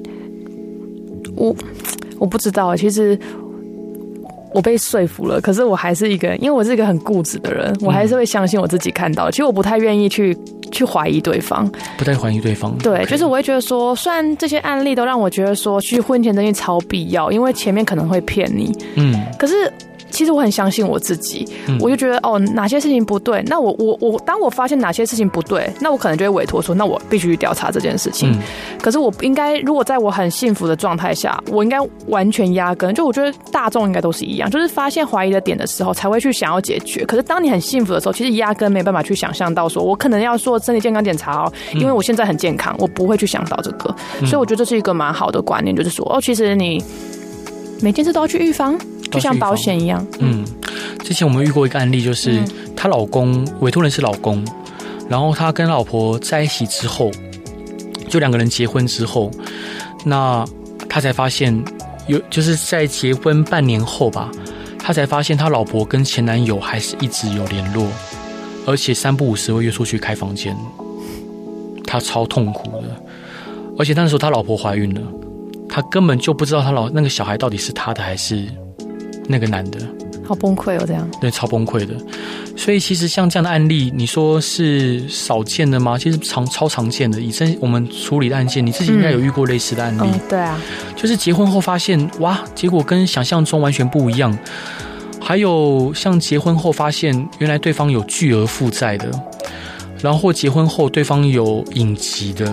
[1.35, 1.55] 我
[2.17, 2.75] 我不知道。
[2.75, 3.17] 其实
[4.53, 9.29] 我被说服了，可是我还是一个，因为我是一个很固执的人，我还是会相信我自己看到。
[9.29, 10.37] 其实我不太愿意去
[10.71, 12.77] 去怀疑对方，不太怀疑对方。
[12.79, 18.75] 对，就是我会觉得说，虽然这些案例都让我觉得说，去婚前登记超必要，因为前面可能会骗你。
[18.95, 19.71] 嗯，可是。
[20.19, 28.33] 其实我很相信我自己，嗯、我就觉得哦，哪些事情不对，那我我我，当我发现哪些事情不对，那我可能就会委托说，那我必须去调查这件事情。
[28.33, 28.39] 嗯、
[28.81, 31.77] 可是我应该，如果在我很幸福的状态下，我应该
[32.07, 32.93] 完全压根。
[32.93, 37.05] 就我觉得大众应该都是一样，就是发现怀疑的点的时候，才会去想要解决。
[37.05, 43.95] 可是当你很幸福的时候，其实压根没办法去想象到说，我可能要做身体健康检查哦，因为我现在很健康，我不会去想到这个。
[44.19, 46.83] 嗯、所以我觉得这是一个蛮好的观念，就是说哦，其实你
[47.81, 48.77] 每件事都要去预防。
[49.11, 50.05] 就像保险一样。
[50.19, 50.45] 嗯，
[51.03, 52.41] 之前我们遇过一个案例，就是
[52.75, 54.45] 她老公委托人是老公，
[55.09, 57.09] 然后他跟老婆在一起之后，
[58.07, 59.31] 就两个人结婚之后，
[60.05, 60.45] 那
[60.87, 61.63] 他才发现
[62.07, 64.29] 有，就是在结婚半年后吧，
[64.77, 67.87] 他才发现他老婆跟前男友还是一直有联络，
[68.65, 70.55] 而且三不五时会约出去开房间，
[71.85, 73.01] 他超痛苦的，
[73.77, 75.01] 而且那时候他老婆怀孕了，
[75.67, 78.47] 他根本就不知道他老那个小孩到底是他的还是。
[79.31, 79.77] 那个男的，
[80.25, 81.93] 好崩溃哦，这样对，超崩溃的。
[82.57, 85.99] 所以其实像这样的案例，你说是少见的吗？
[85.99, 87.21] 其实常超常见的。
[87.21, 90.01] 以前我们处理的案件，你自己应该有遇过类似的案例。
[90.01, 90.59] 嗯嗯、对啊，
[90.95, 94.35] 就是结婚后发现哇，结果跟想象中完全不一样。
[95.21, 99.11] 还有像结婚后发现原来对方有巨额负债的，
[100.01, 102.51] 然后或结婚后对方有隐疾的，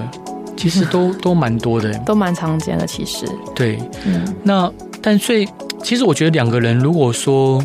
[0.58, 2.86] 其实都 都蛮多的，都蛮常见的。
[2.86, 5.48] 其实对，嗯，那但最。
[5.82, 7.62] 其实我觉得两个人如果说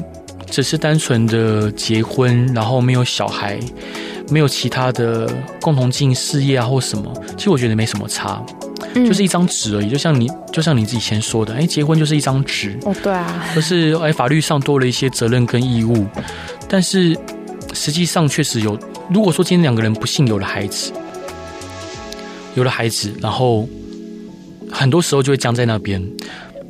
[0.49, 3.59] 只是单纯的结婚，然后没有小孩，
[4.29, 5.29] 没有其他的
[5.61, 8.43] 共同经营事业啊或什么，其实我觉得没什么差，
[8.93, 9.89] 嗯、就是一张纸而已。
[9.89, 12.77] 就像你就像你自己先说的，哎，结婚就是一张纸。
[12.83, 13.43] 哦，对啊。
[13.55, 16.05] 就是哎，法律上多了一些责任跟义务，
[16.67, 17.17] 但是
[17.73, 18.77] 实际上确实有。
[19.09, 20.91] 如果说今天两个人不幸有了孩子，
[22.55, 23.67] 有了孩子，然后
[24.69, 26.05] 很多时候就会僵在那边，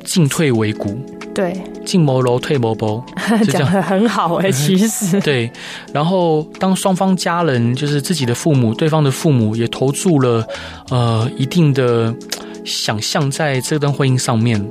[0.04, 0.98] 进退维谷。
[1.34, 3.02] 对，进谋楼退谋包，
[3.50, 5.50] 讲的很好哎、欸，其实对。
[5.92, 10.46] 然后当双方家人，就是自己的父母，对方的父母也投注了
[10.90, 12.14] 呃一定的
[12.64, 14.62] 想象在这段婚姻上面，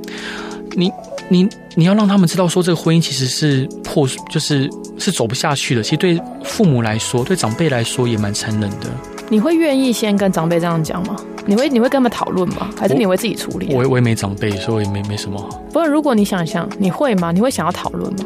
[0.76, 0.90] 你
[1.28, 5.82] 你你要让他们知道说这个婚姻其实是破，就是是走不下去的。
[5.82, 8.86] 其实对父母来说，对长辈来说也蛮残忍的。
[9.28, 11.16] 你会愿意先跟长辈这样讲吗？
[11.46, 12.70] 你会你会跟他们讨论吗？
[12.78, 13.74] 还是你会自己处理？
[13.74, 15.40] 我我也没长辈，所以我也没没什么。
[15.68, 17.32] 不过如果你想想，你会吗？
[17.32, 18.24] 你会想要讨论吗？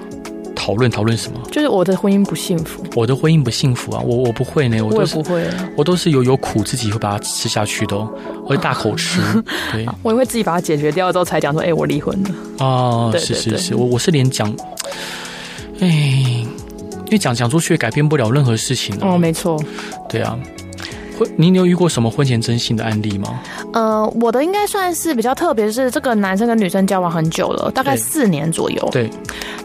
[0.55, 1.41] 讨论讨论什么？
[1.53, 2.83] 就是我的婚姻不幸福。
[2.97, 4.03] 我的婚姻不幸福啊！
[4.05, 5.45] 我我不会呢，我都是我不会，
[5.77, 9.21] 我都是有有苦自己会把它吃下去的，我会大口吃。
[9.71, 12.31] 对，我也会自己把它解决掉之后才讲说，哎、欸，我离婚了。
[12.59, 14.53] 哦，是是是，我我是连讲，
[15.79, 18.97] 哎，因为讲讲出去改变不了任何事情。
[19.01, 19.63] 哦，没错。
[20.09, 20.37] 对啊。
[21.19, 23.41] 会，你有遇过什么婚前征信的案例吗？
[23.73, 28.89] 呃，我的应该算是比较特别，是这个男生跟女生交往很久了，大概四年左右。
[28.93, 29.11] 对。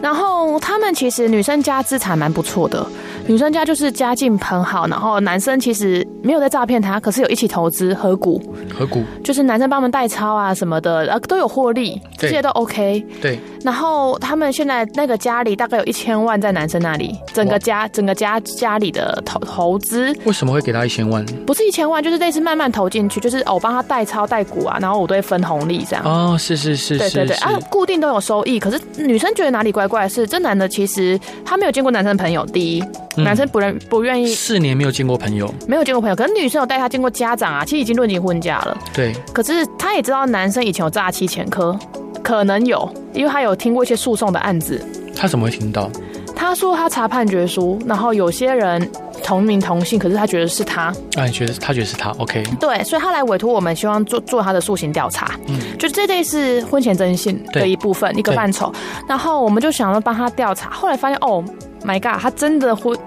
[0.00, 2.84] 然后他们其实女生家资产蛮不错的，
[3.32, 8.38] 女生家就是家境很好，然后男生其实没有在诈骗她，可是有一起投资合股。
[8.70, 9.02] 合股。
[9.24, 13.02] 就是男生帮他们代操啊什么的，呃，都有获利，这些都 OK。
[13.22, 13.40] 对。
[13.64, 20.14] 然后他们现在那个家里大概有一千万在男生那里，整个家整个家家里的投投资。
[20.24, 21.24] 为什么会给他一千万？
[21.46, 26.04] 不是一千万，就是类似慢慢投进去，就是哦，我帮他代操代股啊，然后我都会分红利这样。
[26.04, 28.60] 哦，是是是，对对对啊，固定都有收益。
[28.60, 32.42] 可是女生觉得哪里怪怪的是，这男的其实他没有见过男生朋友。
[32.52, 32.84] 第一，
[33.16, 36.16] 嗯、男生不愿不愿意四年没有见过朋友，没有见过朋友。
[36.16, 38.76] 可是女生有带他见过家长啊，其实已经论及婚嫁了。
[38.92, 41.78] 对，可是他也知道男生以前有诈欺前科，
[42.22, 44.84] 可能有，因为他有听过一些诉讼的案子。
[45.14, 45.90] 他怎么会听到？
[46.34, 48.90] 他说他查判决书，然后有些人
[49.22, 50.84] 同名同姓，可是他觉得是他。
[51.16, 52.42] 啊，你觉得他觉得是他？OK。
[52.58, 55.38] 对，所以他来委托我们，希望做做他的塑形调查。
[55.46, 58.72] 嗯，就这类是婚前征信的一部分，一个范畴。
[59.06, 61.44] 然后我们就想要帮他调查，后来发现哦
[61.84, 62.98] ，My God，他真的婚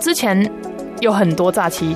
[0.00, 0.50] 之前
[1.00, 1.94] 有很多诈欺。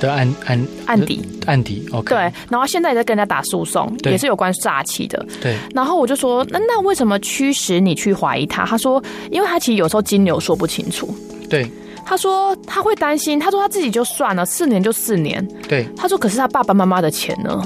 [0.00, 2.08] 的案案案底案底，OK。
[2.08, 2.18] 对，
[2.50, 5.24] 然后现在也在跟人家打诉讼，也是有关诈欺的。
[5.40, 5.56] 对。
[5.72, 8.66] 然后我就说，那那为什么驱使你去怀疑他？
[8.66, 11.14] 他说，因为他其实有时候金流说不清楚。
[11.48, 11.70] 对。
[12.04, 15.46] 他说他会担心，他说他自己就算了，四年就四年。
[15.68, 15.86] 对。
[15.96, 17.64] 他说，可是他爸爸妈妈的钱呢？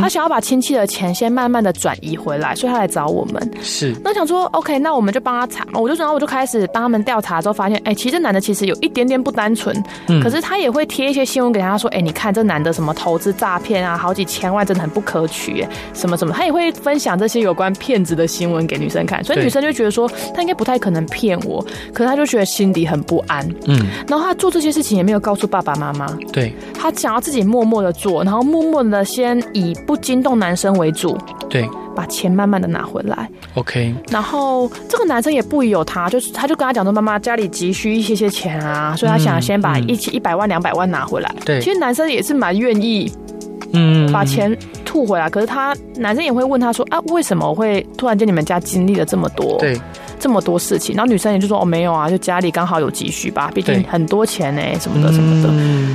[0.00, 3.50] 他想要把亲戚的钱先慢慢的转移回来，所以他来找我们。
[3.62, 5.80] 是，那想说，OK，那我们就帮他查嘛。
[5.80, 9.74] 我就然后我就开始帮他们调查，之后发现，哎、欸，其实这男的其实有一点点不单纯。
[10.08, 10.22] 嗯。
[10.22, 16.34] 可是他也会贴一些新闻给他说，哎、欸，你看这男的什么投资诈骗啊，好几千万，真的很不可取，什么什么。
[16.34, 21.64] 他也会分享这些有关骗子的新闻给女生看，所以女生就觉得说，他应该不太可能骗我。
[21.92, 23.46] 可是他就觉得心里很不安。
[23.66, 23.86] 嗯。
[24.08, 26.06] 然后他做这些事情也没有告诉爸爸妈妈。
[26.32, 26.52] 对。
[26.74, 31.16] 他想要自己默默的做，然后默默的先以不惊动男生为主。
[31.48, 31.68] 对。
[31.92, 33.92] 把钱慢慢的拿回来，OK。
[34.10, 41.34] 然后这个男生也不疑有他，就是他就跟他讲说，妈妈家里急需一些些钱啊，所以他想先把一起一百万两百万拿回来。
[41.44, 43.12] 对，其实男生也是蛮愿意，
[43.72, 45.28] 嗯，把钱吐回来。
[45.28, 49.76] 可是他男生也会问他说啊，为什么会突然间你们家经历了这么多，对，
[50.20, 50.94] 这么多事情？
[50.94, 55.48] 然后女生也就说哦，没有啊，就家里刚好有急需吧，毕竟很多钱呢，什么的什么的。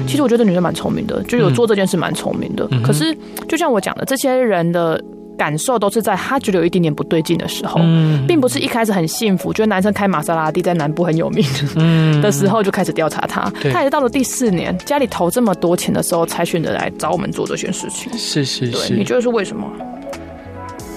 [0.08, 2.68] 其实我觉得女生蛮聪明的，就有做这件事蛮聪明的。
[2.84, 3.16] 可是
[3.48, 5.02] 就像我讲的，这些人的。
[5.38, 11.46] 感受都是在他觉得有一点点不对劲的时候，嗯，并不是一开始很幸福，觉得男生开玛莎拉蒂在南部很有名
[12.22, 13.52] 的时候就开始调查他。
[13.74, 18.10] 他也是到了第四年，家里投这么多钱的时候，才选择来找我们做这件事情。
[18.18, 19.70] 是是是，你觉得是为什么？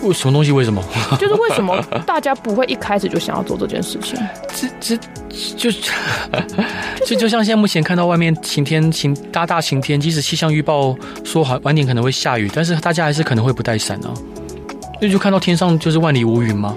[0.02, 0.52] 为什么东西？
[0.52, 0.82] 为什么？
[1.18, 4.18] 就是为什么大家不会一开始就想要做这件事情？
[4.54, 4.96] 这这
[5.56, 5.70] 就
[7.04, 14.14] 就 就像现在目前看到外面晴天晴大大晴天，即使气象预报说好晚点可能会下雨，但是大家还是可能会不带伞啊。
[15.00, 16.76] 那就看到天上就是万里无云嘛。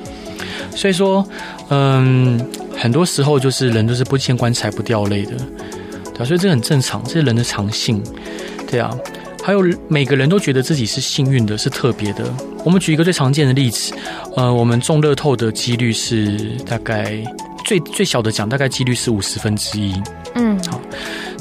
[0.75, 1.25] 所以说，
[1.69, 2.39] 嗯，
[2.77, 5.33] 很多时候就是人都是不见棺材不掉泪的，
[6.13, 8.01] 对啊，所以这很正常，这是人的常性，
[8.69, 8.89] 对啊。
[9.43, 12.31] 还有每个人都觉得自己是幸运的，是特别的。
[12.63, 13.93] 我们举一个最常见的例子，
[14.35, 17.17] 呃，我们中乐透的几率是大概
[17.65, 19.93] 最最小的奖，大概几率是五十分之一。
[20.35, 20.79] 嗯，好。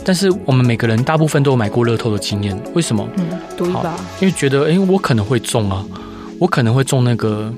[0.03, 3.07] 但是我们每个人大部分都有买过乐透的经验，为什么？
[3.19, 5.85] 嗯，赌一把，因为觉得哎，我可能会中啊，
[6.39, 7.53] 我可能会中那个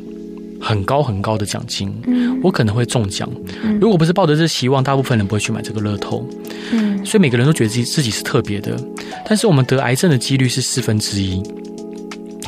[0.63, 3.29] 很高很高的奖金，嗯，我可能会中奖。
[3.65, 6.25] 嗯，如果不是抱着这希望，大部分人不会去买这个乐透。
[6.71, 8.77] 嗯，所以每个人都觉得自己自己是特别的。
[9.27, 11.43] 但是我们得癌症的几率是四分之一，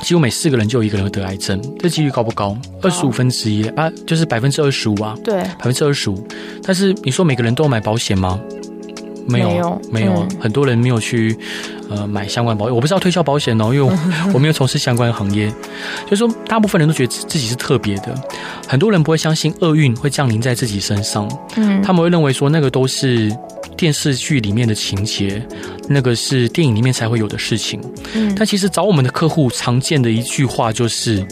[0.03, 2.57] 几乎每四个人就有一个人会得癌症，这几率高不高？
[2.81, 5.19] 二十五分之一啊，就是百分之二十五啊。
[5.25, 6.25] 对，百分之二十五。
[6.63, 8.41] 但是你说每个人都有买保险吗？
[9.27, 11.37] 没有，没有，没有、嗯，很多人没有去
[11.91, 12.75] 呃买相关保险。
[12.75, 13.93] 我不是要推销保险哦，因为我
[14.35, 15.49] 我没有从事相关的行业。
[16.05, 18.15] 就是说，大部分人都觉得自己是特别的，
[18.67, 21.29] 很多人不会相信厄运会降临在自己身上。
[21.57, 23.33] 嗯，他们会认为说那个都是。
[23.77, 25.45] 电视剧里面的情节，
[25.89, 27.81] 那个是电影里面才会有的事情。
[28.15, 31.27] 嗯，但其实找我们的客户常见的一句话就是：“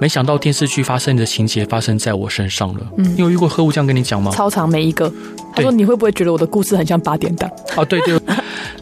[0.00, 4.30] 没想到电视剧发生的情节发生在我身上了。”嗯，你有遇过客户这样跟你讲吗？
[4.32, 5.12] 超长每一个，
[5.56, 8.16] 他说：“你会不会觉得我的故事很像八点档？”哦，对对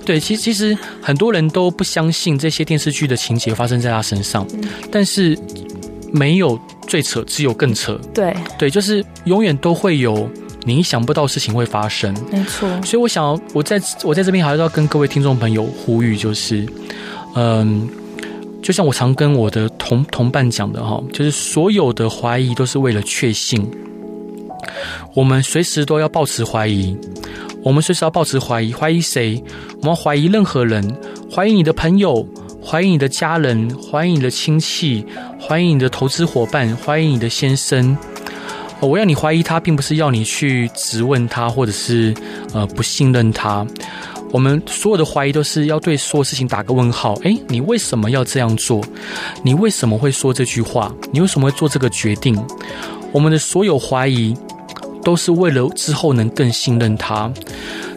[0.05, 5.39] 对，其实其实很多人都不相信这些电视剧的情节发生在他身上，嗯，但是
[6.13, 8.01] 没有最扯，只有更扯。
[8.13, 10.29] 对对，就是永远都会有。
[10.67, 12.69] 你意想不到事情会发生，没错。
[12.83, 16.67] 所以我想要，我在我在这边还是要跟各位听众朋友呼吁，就是，
[17.35, 17.89] 嗯，
[18.63, 23.67] 就像我常跟我的同同伴讲的哈，就是所有的怀疑都是为了确信。
[25.15, 26.97] 我们随时都要保持怀疑，
[27.63, 29.43] 我们随时要保持怀疑，怀疑谁？
[29.81, 30.97] 我们要怀疑任何人，
[31.35, 32.27] 怀疑你的朋友，
[32.65, 35.05] 怀疑你的家人，怀疑你的亲戚，
[35.41, 37.97] 怀疑你的投资伙伴，怀疑你的先生。
[38.81, 42.15] 我要你怀疑他，并不是要你去质问他，或者是
[42.55, 43.67] 呃不信任他。
[44.33, 47.15] 我们所有的怀疑都是要对所有事情打个问号。
[47.25, 48.81] 诶，你为什么要这样做？
[49.43, 50.95] 你为什么会说这句话？
[51.13, 52.41] 你为什么会做这个决定？
[53.13, 54.35] 我们的所有怀疑
[55.03, 57.33] 都是为了之后能更信任他。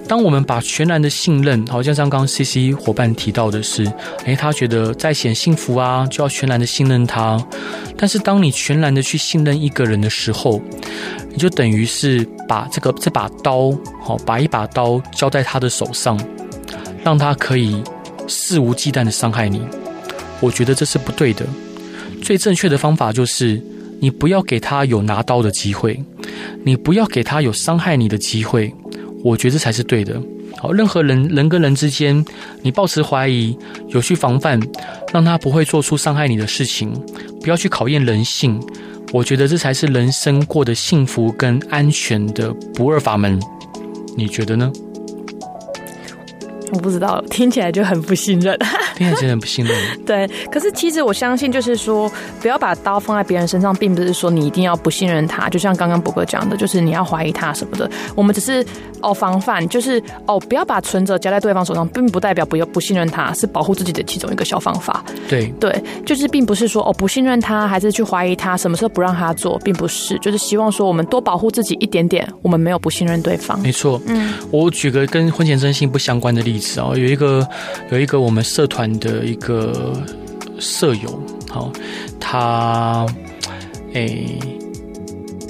[0.05, 3.89] 当我们把全然的信任，好像像刚刚 CC 伙伴提到的是，
[4.25, 7.41] 诶，他觉得在显幸福啊，就要全然的信任他。
[7.97, 10.61] 但是当你全然的去信任一个人的时候，
[11.29, 16.19] 你就等于是把这个这把刀，好，把一把刀交在他的手上，
[17.01, 17.81] 让他可以
[18.27, 19.61] 肆无忌惮的伤害你。
[20.41, 21.45] 我觉得这是不对的。
[22.21, 23.61] 最正确的方法就是，
[24.03, 25.97] 你不要给他有拿刀的机会，
[26.65, 28.69] 你不要给他有伤害你的机会。
[29.23, 30.21] 我觉得这才是对的。
[30.57, 32.25] 好，任何人人跟人之间，
[32.61, 34.59] 你保持怀疑，有去防范，
[35.13, 36.91] 让他不会做出伤害你的事情，
[37.39, 38.59] 不要去考验人性。
[39.13, 43.39] 我觉得这才是人生过得幸福跟安全的不二法门。
[44.17, 44.69] 你觉得呢？
[46.73, 48.59] 我不知道，听起来就很不信任。
[48.95, 49.75] 听起来真的很不信任。
[50.05, 55.49] 对，可是其实我相信，就是说，不要把刀放在别人身上，并不是说你一定要不信任他。
[55.49, 57.89] 就像刚刚博哥讲的，就是你要怀疑他什么的。
[58.15, 58.65] 我们只是
[59.01, 65.03] 哦防范，就是哦不要把存折交在对方手上，并不代表不要不信任他，是保护自己的其中一个小方法。
[65.27, 73.59] 对对，就是并不是说哦不信任他，还是去怀疑他，什么时候不让他做，并不是，就是希望说我们多保护自己一点点，我们没有不信任对方。
[73.61, 77.47] 没错，嗯，我举个跟婚前征信不相关的例子啊，有一个
[77.91, 79.93] 有一个我们社团的一个
[80.59, 81.71] 舍友，好，
[82.19, 83.05] 他
[83.93, 84.39] 诶、欸，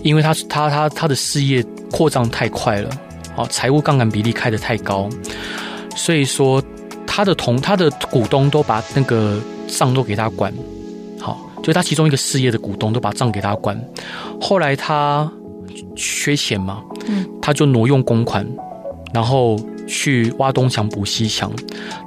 [0.03, 2.89] 因为他他他他的事业扩张太快了，
[3.35, 5.09] 好，财务杠杆比例开得太高，
[5.95, 6.61] 所以说
[7.05, 10.53] 他的同他的股东都把那个账都给他管，
[11.19, 13.79] 好，就他其中一个事业的股东都把账给他管，
[14.41, 15.31] 后来他
[15.95, 18.45] 缺钱嘛，嗯，他就挪用公款，
[19.13, 19.57] 然后。
[19.87, 21.51] 去挖东墙补西墙，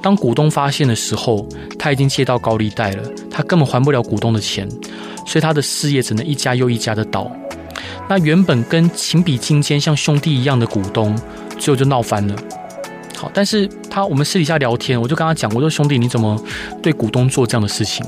[0.02, 1.46] 当股东发现的时候，
[1.78, 4.68] 他已经借到高利贷了，他根本还不了股东的钱，
[5.26, 7.30] 所以他的事业只能一家又一家的倒。
[8.08, 11.14] 那原本跟情比金坚像兄弟一样的股东，
[11.58, 12.34] 最后就闹翻了。
[13.16, 16.40] 好，但是他我们私底下聊天，我就跟他讲，我说兄弟，你怎么
[16.82, 18.04] 对股东做这样的事情？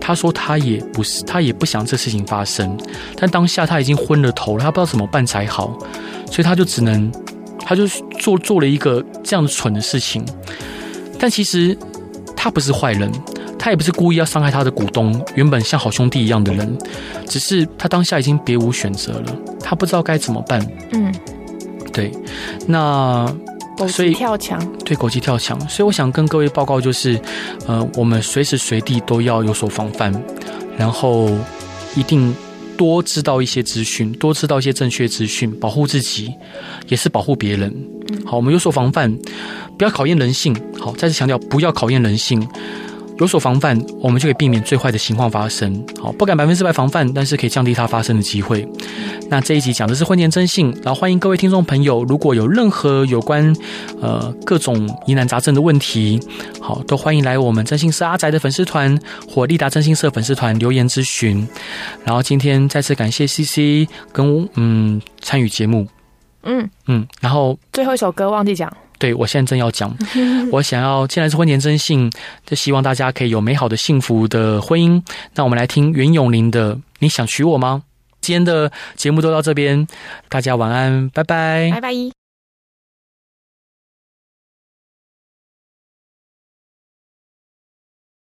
[0.00, 2.76] 他说他也不是，他也不想这事情发生，
[3.16, 5.76] 但当下他已经昏了头了，他不知道怎么办才好，
[6.30, 7.10] 所以他就只能。
[7.66, 7.84] 他就
[8.20, 10.24] 做做了一个这样蠢的事情，
[11.18, 11.76] 但其实
[12.36, 13.10] 他不是坏人，
[13.58, 16.78] 他也不是故意要伤害他的股东，原本像好兄弟一样的人，
[17.26, 20.64] 只是他当下已经别无选择了，他不知道该怎么办。
[20.92, 21.12] 嗯，
[21.92, 22.12] 对，
[22.68, 23.26] 那
[23.88, 27.20] 所以跳墙，对，狗急跳墙，所以我想跟各位报告就是，
[27.66, 30.14] 呃，我们随时随地都要有所防范，
[30.78, 31.28] 然后
[31.96, 32.32] 一定。
[32.76, 36.32] 多知道一些资讯，多知道一些正确资讯，保护自己，
[36.88, 37.74] 也是保护别人。
[38.24, 39.16] 好，我们有所防范，
[39.76, 40.54] 不要考验人性。
[40.78, 42.46] 好，再次强调，不要考验人性。
[43.18, 45.84] 有所防范，我们就可以避免最坏的情况发生。
[46.00, 48.68] 好，不敢百分之百防范，但是可以降低它发生的机会。
[49.28, 53.54] 那这一集讲的是婚前征信，然后欢迎各位听众朋友，如果有任何有关
[54.00, 56.20] 呃各种疑难杂症的问题，
[56.60, 58.98] 好，都欢迎来我们征信社阿宅的粉丝团
[59.28, 61.48] 或立达征信社粉丝团留言咨询。
[62.04, 65.86] 然后今天再次感谢 CC 跟嗯参与节目，
[66.42, 68.70] 嗯嗯，然后最后一首歌忘记讲。
[68.98, 69.94] 对，我现在正要讲，
[70.50, 72.10] 我想要，既然是婚前征信，
[72.46, 75.02] 就希望大家可以有美好的、幸福的婚姻。
[75.34, 77.82] 那我们来听袁咏琳的《你想娶我吗》。
[78.20, 79.86] 今天的节目都到这边，
[80.28, 82.25] 大家晚安，拜拜，拜拜。